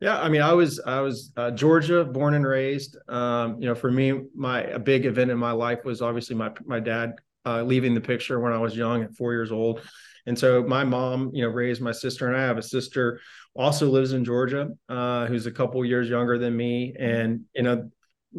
Yeah 0.00 0.20
i 0.20 0.28
mean 0.28 0.42
i 0.42 0.52
was 0.52 0.80
i 0.86 1.00
was 1.00 1.32
uh, 1.36 1.50
georgia 1.50 2.04
born 2.04 2.34
and 2.34 2.46
raised. 2.46 2.96
Um 3.08 3.60
you 3.60 3.66
know 3.66 3.74
for 3.74 3.90
me 3.90 4.20
my 4.34 4.62
a 4.62 4.78
big 4.78 5.06
event 5.06 5.30
in 5.30 5.38
my 5.38 5.52
life 5.52 5.84
was 5.84 6.02
obviously 6.02 6.36
my 6.36 6.52
my 6.64 6.80
dad 6.80 7.14
uh, 7.46 7.62
leaving 7.62 7.94
the 7.94 8.00
picture 8.00 8.40
when 8.40 8.52
i 8.52 8.58
was 8.58 8.76
young 8.76 9.02
at 9.02 9.14
four 9.14 9.32
years 9.32 9.50
old. 9.52 9.80
And 10.26 10.38
so 10.38 10.62
my 10.62 10.84
mom 10.84 11.30
you 11.34 11.42
know 11.44 11.50
raised 11.50 11.80
my 11.80 11.92
sister 11.92 12.28
and 12.28 12.36
i 12.36 12.40
have 12.40 12.58
a 12.58 12.62
sister 12.62 13.20
also 13.54 13.88
lives 13.88 14.12
in 14.12 14.24
georgia 14.24 14.68
uh, 14.88 15.26
who's 15.26 15.46
a 15.46 15.50
couple 15.52 15.84
years 15.84 16.08
younger 16.08 16.38
than 16.38 16.56
me. 16.56 16.94
And 16.98 17.44
you 17.54 17.62
know 17.62 17.90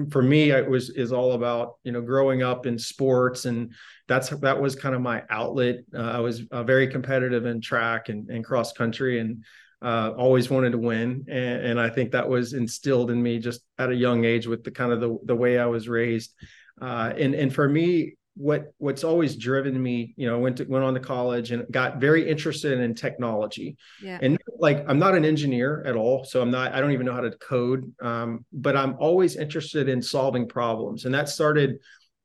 for 0.09 0.21
me 0.21 0.51
it 0.51 0.69
was 0.69 0.89
is 0.89 1.11
all 1.11 1.33
about 1.33 1.75
you 1.83 1.91
know 1.91 2.01
growing 2.01 2.43
up 2.43 2.65
in 2.65 2.77
sports 2.77 3.45
and 3.45 3.73
that's 4.07 4.29
that 4.29 4.59
was 4.59 4.75
kind 4.75 4.95
of 4.95 5.01
my 5.01 5.23
outlet. 5.29 5.77
Uh, 5.93 6.01
i 6.01 6.19
was 6.19 6.43
uh, 6.51 6.63
very 6.63 6.87
competitive 6.87 7.45
in 7.45 7.61
track 7.61 8.09
and, 8.09 8.29
and 8.29 8.43
cross 8.43 8.73
country 8.73 9.19
and 9.19 9.43
uh, 9.81 10.11
always 10.17 10.49
wanted 10.49 10.71
to 10.71 10.77
win 10.77 11.25
and, 11.27 11.65
and, 11.65 11.79
i 11.79 11.89
think 11.89 12.11
that 12.11 12.27
was 12.27 12.53
instilled 12.53 13.11
in 13.11 13.21
me 13.21 13.37
just 13.37 13.61
at 13.77 13.91
a 13.91 13.95
young 13.95 14.25
age 14.25 14.47
with 14.47 14.63
the 14.63 14.71
kind 14.71 14.91
of 14.91 14.99
the, 14.99 15.17
the 15.25 15.35
way 15.35 15.59
i 15.59 15.65
was 15.65 15.87
raised. 15.87 16.33
Uh, 16.81 17.13
and 17.17 17.33
and 17.35 17.53
for 17.53 17.69
me 17.69 18.15
what 18.35 18.73
what's 18.79 19.03
always 19.03 19.37
driven 19.37 19.81
me 19.81 20.13
you 20.17 20.27
know 20.27 20.37
went 20.39 20.57
to 20.57 20.65
went 20.65 20.83
on 20.83 20.93
to 20.93 20.99
college 20.99 21.51
and 21.51 21.65
got 21.71 22.01
very 22.01 22.29
interested 22.29 22.79
in 22.79 22.93
technology 22.93 23.77
yeah. 24.01 24.19
and 24.21 24.37
like 24.59 24.83
i'm 24.89 24.99
not 24.99 25.15
an 25.15 25.23
engineer 25.23 25.81
at 25.85 25.95
all 25.95 26.25
so 26.25 26.41
i'm 26.41 26.51
not 26.51 26.73
i 26.73 26.81
don't 26.81 26.91
even 26.91 27.05
know 27.05 27.13
how 27.13 27.21
to 27.21 27.31
code 27.37 27.89
um, 28.01 28.45
but 28.51 28.75
i'm 28.75 28.95
always 28.99 29.37
interested 29.37 29.87
in 29.87 30.01
solving 30.01 30.47
problems 30.47 31.05
and 31.05 31.15
that 31.15 31.29
started 31.29 31.77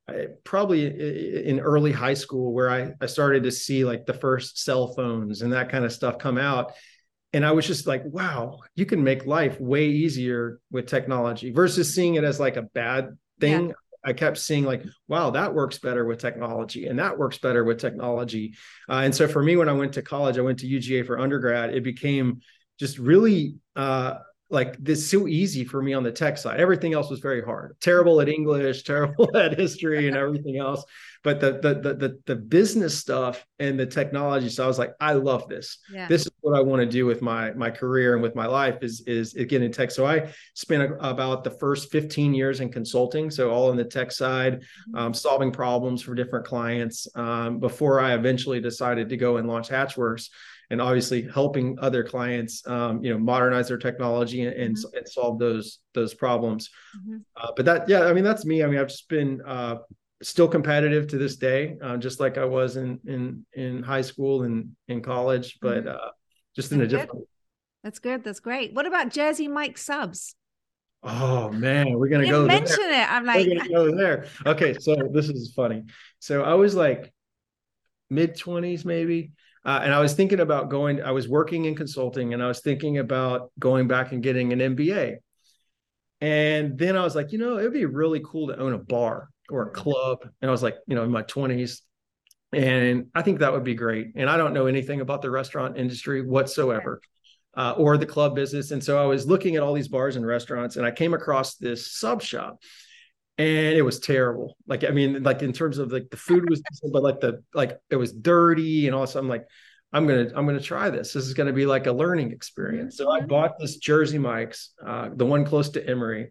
uh, 0.08 0.24
probably 0.42 0.86
in 1.46 1.60
early 1.60 1.92
high 1.92 2.14
school 2.14 2.52
where 2.52 2.70
I, 2.70 2.90
I 3.00 3.06
started 3.06 3.44
to 3.44 3.52
see 3.52 3.84
like 3.84 4.06
the 4.06 4.14
first 4.14 4.58
cell 4.58 4.88
phones 4.94 5.42
and 5.42 5.52
that 5.52 5.68
kind 5.68 5.84
of 5.84 5.92
stuff 5.92 6.18
come 6.18 6.38
out 6.38 6.72
and 7.32 7.46
i 7.46 7.52
was 7.52 7.68
just 7.68 7.86
like 7.86 8.02
wow 8.06 8.58
you 8.74 8.84
can 8.84 9.04
make 9.04 9.26
life 9.26 9.60
way 9.60 9.86
easier 9.86 10.58
with 10.72 10.88
technology 10.88 11.52
versus 11.52 11.94
seeing 11.94 12.16
it 12.16 12.24
as 12.24 12.40
like 12.40 12.56
a 12.56 12.62
bad 12.62 13.16
thing 13.38 13.68
yeah. 13.68 13.74
I 14.04 14.12
kept 14.12 14.38
seeing 14.38 14.64
like, 14.64 14.84
wow, 15.08 15.30
that 15.30 15.54
works 15.54 15.78
better 15.78 16.04
with 16.04 16.20
technology, 16.20 16.86
and 16.86 16.98
that 16.98 17.18
works 17.18 17.38
better 17.38 17.64
with 17.64 17.78
technology. 17.78 18.54
Uh, 18.88 19.02
and 19.04 19.14
so 19.14 19.28
for 19.28 19.42
me, 19.42 19.56
when 19.56 19.68
I 19.68 19.72
went 19.72 19.92
to 19.94 20.02
college, 20.02 20.38
I 20.38 20.42
went 20.42 20.58
to 20.60 20.66
UGA 20.66 21.06
for 21.06 21.18
undergrad. 21.18 21.74
It 21.74 21.84
became 21.84 22.40
just 22.78 22.98
really 22.98 23.56
uh, 23.76 24.14
like 24.48 24.76
this 24.78 25.10
so 25.10 25.28
easy 25.28 25.64
for 25.64 25.82
me 25.82 25.92
on 25.92 26.02
the 26.02 26.12
tech 26.12 26.38
side. 26.38 26.60
Everything 26.60 26.94
else 26.94 27.10
was 27.10 27.20
very 27.20 27.42
hard. 27.42 27.76
Terrible 27.80 28.20
at 28.20 28.28
English, 28.28 28.82
terrible 28.84 29.36
at 29.36 29.58
history, 29.58 30.08
and 30.08 30.16
everything 30.16 30.58
else. 30.58 30.84
But 31.22 31.40
the 31.40 31.52
the 31.52 31.74
the 31.74 31.94
the, 31.94 32.18
the 32.26 32.36
business 32.36 32.96
stuff 32.96 33.44
and 33.58 33.78
the 33.78 33.86
technology. 33.86 34.48
So 34.48 34.64
I 34.64 34.66
was 34.66 34.78
like, 34.78 34.94
I 35.00 35.12
love 35.12 35.48
this. 35.48 35.78
Yeah. 35.92 36.08
This 36.08 36.22
is 36.22 36.32
what 36.40 36.56
I 36.56 36.62
want 36.62 36.80
to 36.80 36.86
do 36.86 37.04
with 37.04 37.20
my 37.20 37.52
my 37.52 37.70
career 37.70 38.14
and 38.14 38.22
with 38.22 38.34
my 38.34 38.46
life 38.46 38.78
is 38.82 39.02
is 39.06 39.34
again 39.34 39.62
in 39.62 39.70
tech. 39.70 39.90
So 39.90 40.06
I 40.06 40.30
spent 40.54 40.92
about 41.00 41.44
the 41.44 41.50
first 41.50 41.92
15 41.92 42.32
years 42.32 42.60
in 42.60 42.72
consulting, 42.72 43.30
so 43.30 43.50
all 43.50 43.70
on 43.70 43.76
the 43.76 43.84
tech 43.84 44.12
side, 44.12 44.60
mm-hmm. 44.60 44.96
um, 44.96 45.14
solving 45.14 45.52
problems 45.52 46.02
for 46.02 46.14
different 46.14 46.46
clients 46.46 47.06
um, 47.14 47.58
before 47.58 48.00
I 48.00 48.14
eventually 48.14 48.60
decided 48.60 49.08
to 49.10 49.16
go 49.16 49.36
and 49.36 49.46
launch 49.46 49.68
Hatchworks 49.68 50.28
and 50.70 50.80
obviously 50.80 51.22
helping 51.22 51.76
other 51.80 52.04
clients 52.04 52.66
um, 52.66 53.02
you 53.02 53.12
know 53.12 53.18
modernize 53.18 53.68
their 53.68 53.78
technology 53.78 54.42
and, 54.42 54.54
and, 54.54 54.76
mm-hmm. 54.76 54.96
and 54.96 55.08
solve 55.08 55.38
those 55.38 55.80
those 55.94 56.14
problems 56.14 56.70
mm-hmm. 56.96 57.18
uh, 57.36 57.50
but 57.56 57.64
that 57.64 57.88
yeah 57.88 58.04
i 58.04 58.12
mean 58.12 58.24
that's 58.24 58.44
me 58.44 58.62
i 58.62 58.66
mean 58.66 58.78
i've 58.78 58.88
just 58.88 59.08
been 59.08 59.40
uh, 59.46 59.76
still 60.22 60.48
competitive 60.48 61.06
to 61.08 61.18
this 61.18 61.36
day 61.36 61.76
uh, 61.82 61.96
just 61.96 62.20
like 62.20 62.38
i 62.38 62.44
was 62.44 62.76
in 62.76 62.98
in 63.06 63.44
in 63.52 63.82
high 63.82 64.02
school 64.02 64.42
and 64.42 64.70
in 64.88 65.00
college 65.02 65.58
but 65.60 65.84
mm-hmm. 65.84 65.96
uh, 65.96 66.10
just 66.54 66.72
in 66.72 66.78
that's 66.78 66.92
a 66.92 66.96
different 66.96 67.20
good. 67.20 67.28
that's 67.84 67.98
good 67.98 68.24
that's 68.24 68.40
great 68.40 68.74
what 68.74 68.86
about 68.86 69.10
jersey 69.10 69.48
mike 69.48 69.78
subs 69.78 70.34
Oh 71.02 71.50
man, 71.50 71.98
we're 71.98 72.08
gonna 72.10 72.26
you 72.26 72.32
go. 72.32 72.44
Mention 72.44 72.76
there. 72.76 73.04
it. 73.04 73.10
I'm 73.10 73.24
like, 73.24 73.46
we're 73.46 73.56
gonna 73.56 73.70
go 73.70 73.96
there. 73.96 74.26
Okay, 74.44 74.76
so 74.78 74.94
this 75.10 75.30
is 75.30 75.50
funny. 75.56 75.84
So 76.18 76.42
I 76.42 76.52
was 76.52 76.74
like 76.74 77.10
mid 78.10 78.36
twenties, 78.36 78.84
maybe, 78.84 79.32
uh, 79.64 79.80
and 79.82 79.92
I 79.92 80.00
was 80.00 80.14
thinking 80.14 80.40
about 80.40 80.70
going, 80.70 81.02
I 81.02 81.10
was 81.10 81.28
working 81.28 81.66
in 81.66 81.74
consulting 81.74 82.32
and 82.32 82.42
I 82.42 82.48
was 82.48 82.60
thinking 82.60 82.98
about 82.98 83.52
going 83.58 83.88
back 83.88 84.12
and 84.12 84.22
getting 84.22 84.52
an 84.52 84.76
MBA. 84.76 85.16
And 86.22 86.78
then 86.78 86.96
I 86.96 87.04
was 87.04 87.14
like, 87.14 87.32
you 87.32 87.38
know, 87.38 87.58
it'd 87.58 87.72
be 87.72 87.86
really 87.86 88.20
cool 88.24 88.48
to 88.48 88.58
own 88.58 88.72
a 88.72 88.78
bar 88.78 89.28
or 89.50 89.62
a 89.62 89.70
club. 89.70 90.18
And 90.40 90.48
I 90.48 90.52
was 90.52 90.62
like, 90.62 90.76
you 90.86 90.94
know, 90.94 91.04
in 91.04 91.10
my 91.10 91.22
20s. 91.22 91.80
And 92.52 93.06
I 93.14 93.22
think 93.22 93.40
that 93.40 93.52
would 93.52 93.64
be 93.64 93.74
great. 93.74 94.12
And 94.16 94.28
I 94.28 94.36
don't 94.36 94.54
know 94.54 94.66
anything 94.66 95.00
about 95.00 95.22
the 95.22 95.30
restaurant 95.30 95.78
industry 95.78 96.22
whatsoever. 96.22 97.00
Uh, 97.52 97.74
or 97.76 97.98
the 97.98 98.06
club 98.06 98.36
business. 98.36 98.70
And 98.70 98.82
so 98.82 98.96
I 98.96 99.06
was 99.06 99.26
looking 99.26 99.56
at 99.56 99.62
all 99.64 99.74
these 99.74 99.88
bars 99.88 100.14
and 100.14 100.24
restaurants, 100.24 100.76
and 100.76 100.86
I 100.86 100.92
came 100.92 101.14
across 101.14 101.56
this 101.56 101.90
sub 101.90 102.22
shop, 102.22 102.60
and 103.38 103.76
it 103.76 103.82
was 103.82 103.98
terrible. 103.98 104.56
Like 104.68 104.84
I 104.84 104.90
mean, 104.90 105.22
like 105.22 105.42
in 105.42 105.52
terms 105.52 105.78
of 105.78 105.90
like 105.90 106.10
the 106.10 106.16
food 106.16 106.48
was, 106.48 106.62
but 106.92 107.02
like 107.02 107.20
the 107.20 107.42
like 107.52 107.78
it 107.90 107.96
was 107.96 108.12
dirty 108.12 108.86
and 108.86 108.94
all. 108.94 109.06
So 109.06 109.18
I'm 109.18 109.28
like, 109.28 109.46
I'm 109.92 110.06
gonna 110.06 110.30
I'm 110.34 110.46
gonna 110.46 110.60
try 110.60 110.90
this. 110.90 111.12
This 111.12 111.26
is 111.26 111.34
gonna 111.34 111.52
be 111.52 111.66
like 111.66 111.86
a 111.86 111.92
learning 111.92 112.32
experience. 112.32 112.96
So 112.96 113.10
I 113.10 113.18
mm-hmm. 113.18 113.28
bought 113.28 113.58
this 113.58 113.76
Jersey 113.76 114.18
Mike's, 114.18 114.72
uh, 114.84 115.08
the 115.14 115.26
one 115.26 115.44
close 115.44 115.70
to 115.70 115.84
Emory, 115.84 116.30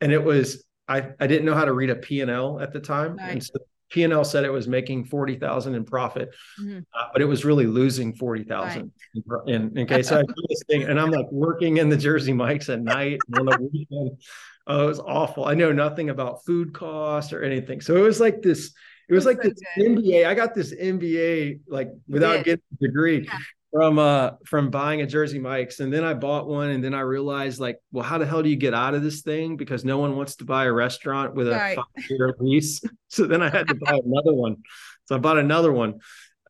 and 0.00 0.12
it 0.12 0.22
was 0.22 0.64
I 0.88 1.10
I 1.20 1.26
didn't 1.26 1.44
know 1.44 1.54
how 1.54 1.64
to 1.64 1.72
read 1.72 1.90
a 1.90 1.96
P 1.96 2.20
and 2.20 2.30
L 2.30 2.60
at 2.60 2.72
the 2.72 2.80
time, 2.80 3.16
right. 3.16 3.32
and 3.32 3.44
so 3.44 3.54
P 3.90 4.04
and 4.04 4.12
L 4.12 4.24
said 4.24 4.44
it 4.44 4.52
was 4.52 4.68
making 4.68 5.04
forty 5.04 5.36
thousand 5.36 5.74
in 5.74 5.84
profit, 5.84 6.34
mm-hmm. 6.60 6.80
uh, 6.94 7.04
but 7.12 7.22
it 7.22 7.26
was 7.26 7.44
really 7.44 7.66
losing 7.66 8.14
forty 8.14 8.44
thousand. 8.44 8.92
Right. 9.26 9.48
In, 9.48 9.76
in 9.76 9.86
case 9.86 10.12
I 10.12 10.22
do 10.22 10.34
this 10.48 10.62
thing, 10.68 10.84
and 10.84 11.00
I'm 11.00 11.10
like 11.10 11.30
working 11.30 11.78
in 11.78 11.88
the 11.88 11.96
Jersey 11.96 12.32
Mike's 12.32 12.68
at 12.68 12.80
night 12.80 13.18
on 13.38 13.46
the 13.46 13.68
weekend. 13.72 14.18
Oh, 14.66 14.84
it 14.84 14.88
was 14.88 15.00
awful. 15.00 15.46
I 15.46 15.54
know 15.54 15.72
nothing 15.72 16.10
about 16.10 16.44
food 16.44 16.74
costs 16.74 17.32
or 17.32 17.42
anything. 17.42 17.80
So 17.80 17.96
it 17.96 18.02
was 18.02 18.20
like 18.20 18.42
this, 18.42 18.74
it 19.08 19.14
was 19.14 19.24
like 19.24 19.40
this 19.40 19.54
MBA. 19.78 20.26
I 20.26 20.34
got 20.34 20.54
this 20.54 20.74
MBA 20.74 21.60
like 21.66 21.90
without 22.06 22.44
getting 22.44 22.62
a 22.74 22.86
degree 22.86 23.24
yeah. 23.24 23.38
From 23.72 23.98
uh 23.98 24.30
from 24.46 24.70
buying 24.70 25.02
a 25.02 25.06
Jersey 25.06 25.38
Mike's. 25.38 25.80
And 25.80 25.92
then 25.92 26.04
I 26.04 26.14
bought 26.14 26.48
one 26.48 26.70
and 26.70 26.82
then 26.82 26.94
I 26.94 27.00
realized 27.00 27.60
like, 27.60 27.78
well, 27.92 28.04
how 28.04 28.18
the 28.18 28.26
hell 28.26 28.42
do 28.42 28.48
you 28.48 28.56
get 28.56 28.74
out 28.74 28.94
of 28.94 29.02
this 29.02 29.22
thing? 29.22 29.56
Because 29.56 29.84
no 29.84 29.98
one 29.98 30.16
wants 30.16 30.36
to 30.36 30.44
buy 30.44 30.64
a 30.64 30.72
restaurant 30.72 31.34
with 31.34 31.48
a 31.48 31.52
right. 31.52 31.76
five-year 31.76 32.36
lease. 32.40 32.80
so 33.08 33.26
then 33.26 33.42
I 33.42 33.50
had 33.50 33.68
to 33.68 33.74
buy 33.74 34.00
another 34.04 34.32
one. 34.32 34.56
So 35.04 35.16
I 35.16 35.18
bought 35.18 35.38
another 35.38 35.72
one. 35.72 36.00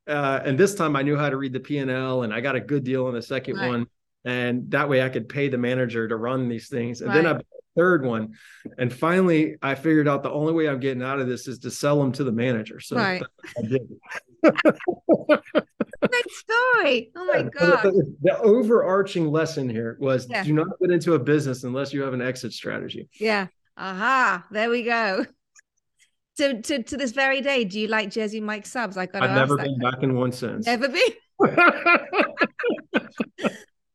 Uh, 0.06 0.40
and 0.44 0.56
this 0.56 0.74
time 0.74 0.96
I 0.96 1.02
knew 1.02 1.16
how 1.16 1.28
to 1.28 1.36
read 1.36 1.52
the 1.52 1.60
P 1.60 1.78
and 1.78 1.90
L, 1.90 2.22
and 2.22 2.32
I 2.32 2.40
got 2.40 2.56
a 2.56 2.60
good 2.60 2.82
deal 2.82 3.06
on 3.06 3.14
the 3.14 3.20
second 3.20 3.56
right. 3.56 3.68
one, 3.68 3.86
and 4.24 4.70
that 4.70 4.88
way 4.88 5.02
I 5.02 5.10
could 5.10 5.28
pay 5.28 5.48
the 5.48 5.58
manager 5.58 6.08
to 6.08 6.16
run 6.16 6.48
these 6.48 6.68
things. 6.68 7.02
And 7.02 7.10
right. 7.10 7.16
then 7.16 7.26
I 7.26 7.32
bought 7.34 7.42
a 7.42 7.78
third 7.78 8.06
one. 8.06 8.32
And 8.78 8.90
finally, 8.90 9.56
I 9.60 9.74
figured 9.74 10.08
out 10.08 10.22
the 10.22 10.30
only 10.30 10.54
way 10.54 10.66
I'm 10.66 10.80
getting 10.80 11.02
out 11.02 11.20
of 11.20 11.28
this 11.28 11.46
is 11.46 11.58
to 11.60 11.70
sell 11.70 12.00
them 12.00 12.12
to 12.12 12.24
the 12.24 12.32
manager. 12.32 12.80
So 12.80 12.96
Right. 12.96 13.22
I 13.58 13.62
did. 13.62 13.82
Great 14.42 16.30
story. 16.30 17.10
Oh 17.16 17.24
my 17.26 17.42
god. 17.58 17.82
The, 17.82 18.14
the 18.22 18.38
overarching 18.38 19.30
lesson 19.30 19.68
here 19.68 19.96
was 20.00 20.26
Yeah. 20.30 20.44
do 20.44 20.52
not 20.52 20.68
get 20.80 20.90
into 20.90 21.14
a 21.14 21.18
business 21.18 21.64
unless 21.64 21.92
you 21.92 22.02
have 22.02 22.14
an 22.14 22.22
exit 22.22 22.52
strategy. 22.52 23.08
Yeah. 23.18 23.46
Aha. 23.76 24.44
There 24.50 24.70
we 24.70 24.82
go. 24.84 25.24
To, 26.38 26.62
to 26.62 26.82
to 26.84 26.96
this 26.96 27.10
very 27.12 27.40
day, 27.40 27.64
do 27.64 27.80
you 27.80 27.88
like 27.88 28.10
Jersey 28.10 28.40
Mike 28.40 28.64
subs? 28.66 28.96
I 28.96 29.06
got 29.06 29.22
I've 29.24 29.32
never 29.34 29.56
that. 29.56 29.64
been 29.64 29.78
back 29.78 30.02
in 30.04 30.14
one 30.14 30.30
since. 30.32 30.66
Never 30.66 30.88
been. 30.88 31.12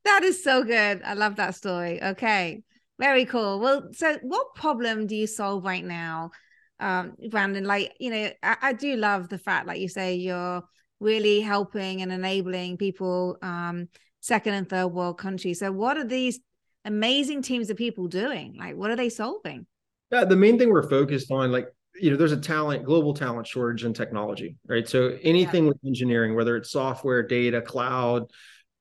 That 0.05 0.23
is 0.23 0.43
so 0.43 0.63
good. 0.65 1.01
I 1.05 1.13
love 1.13 1.37
that 1.37 1.55
story. 1.55 2.03
Okay. 2.03 2.61
Very 2.99 3.23
cool. 3.25 3.61
Well, 3.61 3.87
so 3.93 4.17
what 4.21 4.53
problem 4.53 5.07
do 5.07 5.15
you 5.15 5.27
solve 5.27 5.63
right 5.63 5.83
now, 5.83 6.31
um, 6.79 7.13
Brandon? 7.29 7.63
Like, 7.63 7.93
you 7.99 8.09
know, 8.09 8.29
I, 8.41 8.57
I 8.61 8.73
do 8.73 8.95
love 8.95 9.29
the 9.29 9.37
fact, 9.37 9.67
like 9.67 9.79
you 9.79 9.87
say, 9.87 10.15
you're 10.15 10.63
really 10.99 11.41
helping 11.41 12.01
and 12.01 12.11
enabling 12.11 12.77
people, 12.77 13.37
um, 13.41 13.89
second 14.19 14.53
and 14.53 14.69
third 14.69 14.87
world 14.87 15.17
countries. 15.17 15.59
So, 15.59 15.71
what 15.71 15.97
are 15.97 16.05
these 16.05 16.39
amazing 16.85 17.41
teams 17.41 17.69
of 17.69 17.77
people 17.77 18.07
doing? 18.07 18.55
Like, 18.57 18.75
what 18.75 18.89
are 18.89 18.95
they 18.95 19.09
solving? 19.09 19.65
Yeah, 20.11 20.25
the 20.25 20.35
main 20.35 20.57
thing 20.57 20.69
we're 20.69 20.89
focused 20.89 21.31
on, 21.31 21.51
like, 21.51 21.67
you 21.95 22.09
know, 22.09 22.17
there's 22.17 22.31
a 22.31 22.37
talent, 22.37 22.85
global 22.85 23.13
talent 23.13 23.47
shortage 23.47 23.85
in 23.85 23.93
technology, 23.93 24.57
right? 24.67 24.87
So 24.87 25.17
anything 25.21 25.67
with 25.67 25.77
engineering, 25.85 26.35
whether 26.35 26.55
it's 26.55 26.71
software, 26.71 27.21
data, 27.21 27.61
cloud, 27.61 28.31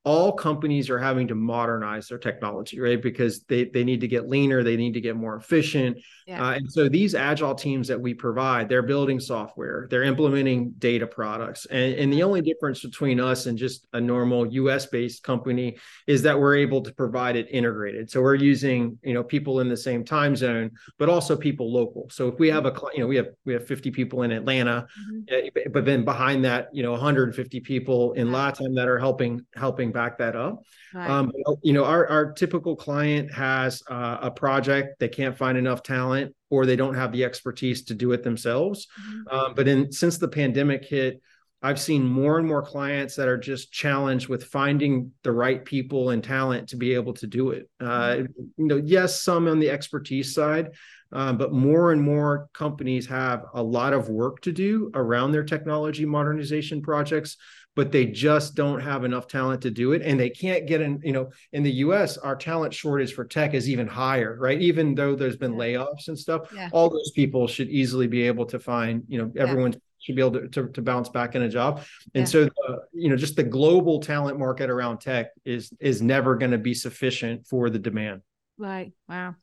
all 0.05 0.33
companies 0.33 0.89
are 0.89 0.99
having 0.99 1.29
to 1.29 1.35
modernize 1.35 2.09
their 2.09 2.17
technology, 2.17 2.77
right? 2.79 3.01
Because 3.01 3.43
they 3.43 3.65
they 3.65 3.85
need 3.85 4.01
to 4.01 4.07
get 4.07 4.27
leaner, 4.27 4.61
they 4.61 4.75
need 4.75 4.93
to 4.95 5.01
get 5.01 5.15
more 5.15 5.37
efficient. 5.37 5.97
Yeah. 6.27 6.45
Uh, 6.45 6.53
and 6.55 6.69
so 6.71 6.89
these 6.89 7.15
agile 7.15 7.55
teams 7.55 7.87
that 7.87 7.99
we 7.99 8.13
provide, 8.13 8.67
they're 8.67 8.81
building 8.83 9.19
software, 9.19 9.87
they're 9.89 10.03
implementing 10.03 10.71
data 10.77 11.07
products. 11.07 11.65
And, 11.67 11.93
and 11.95 12.11
the 12.11 12.23
only 12.23 12.41
difference 12.41 12.81
between 12.81 13.19
us 13.21 13.45
and 13.45 13.57
just 13.57 13.87
a 13.93 14.01
normal 14.01 14.45
US 14.47 14.87
based 14.87 15.23
company 15.23 15.77
is 16.05 16.21
that 16.23 16.37
we're 16.37 16.55
able 16.57 16.81
to 16.81 16.93
provide 16.93 17.37
it 17.37 17.47
integrated. 17.49 18.09
So 18.11 18.21
we're 18.21 18.35
using, 18.35 18.97
you 19.03 19.13
know, 19.13 19.23
people 19.23 19.61
in 19.61 19.69
the 19.69 19.77
same 19.77 20.03
time 20.03 20.35
zone, 20.35 20.71
but 20.97 21.07
also 21.07 21.37
people 21.37 21.71
local. 21.71 22.09
So 22.09 22.27
if 22.27 22.39
we 22.39 22.49
have 22.49 22.65
a, 22.65 22.73
you 22.93 22.99
know, 22.99 23.07
we 23.07 23.15
have 23.15 23.27
we 23.45 23.53
have 23.53 23.65
50 23.65 23.89
people 23.91 24.23
in 24.23 24.31
Atlanta, 24.31 24.85
Mhm. 25.09 25.47
uh, 25.65 25.69
but 25.71 25.85
then 25.85 26.03
behind 26.03 26.43
that, 26.43 26.67
you 26.73 26.83
know, 26.83 26.91
150 26.91 27.61
people 27.61 28.11
in. 28.13 28.33
Latin 28.33 28.73
that 28.73 28.87
are 28.87 28.97
helping 28.97 29.45
helping 29.55 29.91
back 29.93 30.17
that 30.17 30.35
up. 30.35 30.63
Right. 30.93 31.09
Um, 31.09 31.31
you 31.61 31.73
know, 31.73 31.85
our 31.85 32.07
our 32.07 32.33
typical 32.33 32.75
client 32.75 33.31
has 33.33 33.81
uh, 33.89 34.17
a 34.21 34.31
project 34.31 34.99
they 34.99 35.09
can't 35.09 35.37
find 35.37 35.57
enough 35.57 35.83
talent, 35.83 36.35
or 36.49 36.65
they 36.65 36.75
don't 36.75 36.95
have 36.95 37.11
the 37.11 37.23
expertise 37.23 37.85
to 37.85 37.93
do 37.93 38.11
it 38.11 38.23
themselves. 38.23 38.87
Mhm. 38.99 39.33
Um, 39.33 39.53
but 39.55 39.67
in 39.67 39.91
since 39.91 40.17
the 40.17 40.27
pandemic 40.27 40.83
hit, 40.85 41.21
I've 41.63 41.79
seen 41.79 42.03
more 42.03 42.37
and 42.37 42.45
more 42.45 42.61
clients 42.61 43.15
that 43.15 43.29
are 43.29 43.37
just 43.37 43.71
challenged 43.71 44.27
with 44.27 44.43
finding 44.43 45.13
the 45.23 45.31
right 45.31 45.63
people 45.63 46.09
and 46.09 46.21
talent 46.21 46.69
to 46.69 46.75
be 46.75 46.93
able 46.93 47.13
to 47.13 47.27
do 47.27 47.51
it. 47.51 47.69
Uh, 47.79 48.23
you 48.57 48.67
know, 48.67 48.75
yes, 48.75 49.21
some 49.21 49.47
on 49.47 49.59
the 49.59 49.69
expertise 49.69 50.33
side, 50.33 50.71
um, 51.13 51.37
but 51.37 51.53
more 51.53 51.93
and 51.93 52.01
more 52.01 52.49
companies 52.53 53.07
have 53.07 53.45
a 53.53 53.63
lot 53.63 53.93
of 53.93 54.09
work 54.09 54.41
to 54.41 54.51
do 54.51 54.91
around 54.93 55.31
their 55.31 55.45
technology 55.45 56.05
modernization 56.05 56.81
projects 56.81 57.37
but 57.75 57.91
they 57.91 58.05
just 58.05 58.55
don't 58.55 58.81
have 58.81 59.03
enough 59.03 59.27
talent 59.27 59.61
to 59.61 59.71
do 59.71 59.93
it 59.93 60.01
and 60.01 60.19
they 60.19 60.29
can't 60.29 60.67
get 60.67 60.81
in 60.81 60.99
you 61.03 61.11
know 61.11 61.29
in 61.51 61.63
the 61.63 61.71
us 61.71 62.17
our 62.17 62.35
talent 62.35 62.73
shortage 62.73 63.13
for 63.13 63.25
tech 63.25 63.53
is 63.53 63.69
even 63.69 63.87
higher 63.87 64.37
right 64.39 64.61
even 64.61 64.95
though 64.95 65.15
there's 65.15 65.37
been 65.37 65.53
layoffs 65.53 66.07
and 66.07 66.17
stuff 66.17 66.51
Yeah. 66.53 66.69
all 66.71 66.89
those 66.89 67.11
people 67.11 67.47
should 67.47 67.69
easily 67.69 68.07
be 68.07 68.23
able 68.23 68.45
to 68.47 68.59
find 68.59 69.03
you 69.07 69.17
know 69.19 69.31
everyone 69.35 69.73
should 69.99 70.15
be 70.17 70.21
able 70.21 70.33
to, 70.33 70.47
to, 70.49 70.67
to 70.69 70.81
bounce 70.81 71.07
back 71.09 71.33
in 71.35 71.43
a 71.43 71.49
job 71.49 71.77
and 72.13 72.21
Yeah. 72.23 72.25
so 72.25 72.49
uh, 72.67 72.75
you 72.93 73.09
know 73.09 73.15
just 73.15 73.35
the 73.35 73.43
global 73.43 73.99
talent 73.99 74.37
market 74.37 74.69
around 74.69 74.99
tech 74.99 75.27
is 75.45 75.71
is 75.79 76.01
never 76.01 76.35
going 76.35 76.51
to 76.51 76.57
be 76.57 76.73
sufficient 76.73 77.47
for 77.47 77.69
the 77.69 77.79
demand 77.79 78.21
Right. 78.55 78.93
Wow. 79.09 79.35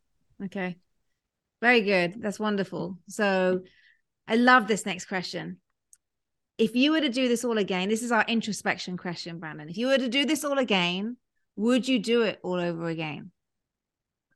Okay. 0.44 0.78
Very 1.60 1.80
good. 1.82 2.22
That's 2.22 2.38
wonderful. 2.38 2.96
So 3.08 3.62
I 4.28 4.36
love 4.36 4.68
this 4.68 4.86
next 4.86 5.06
question. 5.06 5.58
If 6.60 6.76
you 6.76 6.92
were 6.92 7.00
to 7.00 7.08
do 7.08 7.26
this 7.26 7.44
all 7.44 7.58
again, 7.58 7.88
this 7.88 8.02
is 8.02 8.12
our 8.12 8.24
introspection 8.28 8.96
question, 8.96 9.38
Brandon. 9.38 9.68
If 9.68 9.78
you 9.78 9.86
were 9.86 9.98
to 9.98 10.08
do 10.08 10.26
this 10.26 10.44
all 10.44 10.58
again, 10.58 11.16
would 11.56 11.88
you 11.88 11.98
do 11.98 12.22
it 12.22 12.38
all 12.42 12.60
over 12.60 12.86
again? 12.86 13.32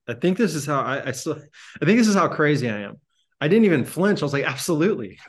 i 0.07 0.15
think 0.15 0.37
this 0.37 0.55
is 0.55 0.67
how 0.67 0.81
i 0.81 1.09
i, 1.09 1.13
still, 1.13 1.39
I 1.81 1.85
think 1.85 1.99
this 1.99 2.09
is 2.09 2.15
how 2.15 2.29
crazy 2.29 2.69
i 2.69 2.81
am 2.81 3.01
i 3.41 3.49
didn't 3.49 3.65
even 3.65 3.85
flinch 3.85 4.21
i 4.23 4.25
was 4.25 4.33
like 4.33 4.45
absolutely 4.45 5.19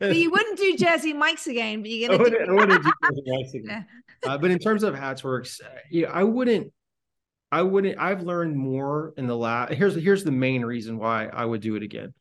But 0.00 0.16
you 0.16 0.30
wouldn't 0.30 0.58
do 0.58 0.76
Jersey 0.76 1.12
Mike's 1.12 1.46
again, 1.46 1.82
but 1.82 1.90
you're 1.90 2.08
gonna 2.08 2.30
do 2.30 2.38
I 2.48 2.52
wouldn't 2.52 2.82
do 2.82 2.92
Jersey 3.02 3.22
Mike's 3.26 3.54
again. 3.54 3.86
Uh, 4.26 4.38
but 4.38 4.50
in 4.50 4.58
terms 4.58 4.82
of 4.82 4.94
Hatchworks, 4.94 5.62
uh, 5.62 5.68
yeah, 5.90 6.10
I 6.10 6.24
wouldn't. 6.24 6.72
I 7.52 7.62
wouldn't. 7.62 7.98
I've 7.98 8.22
learned 8.22 8.56
more 8.56 9.14
in 9.16 9.26
the 9.26 9.36
last. 9.36 9.74
Here's 9.74 9.94
here's 9.94 10.24
the 10.24 10.32
main 10.32 10.64
reason 10.64 10.98
why 10.98 11.26
I 11.26 11.44
would 11.44 11.60
do 11.60 11.76
it 11.76 11.82
again, 11.82 12.14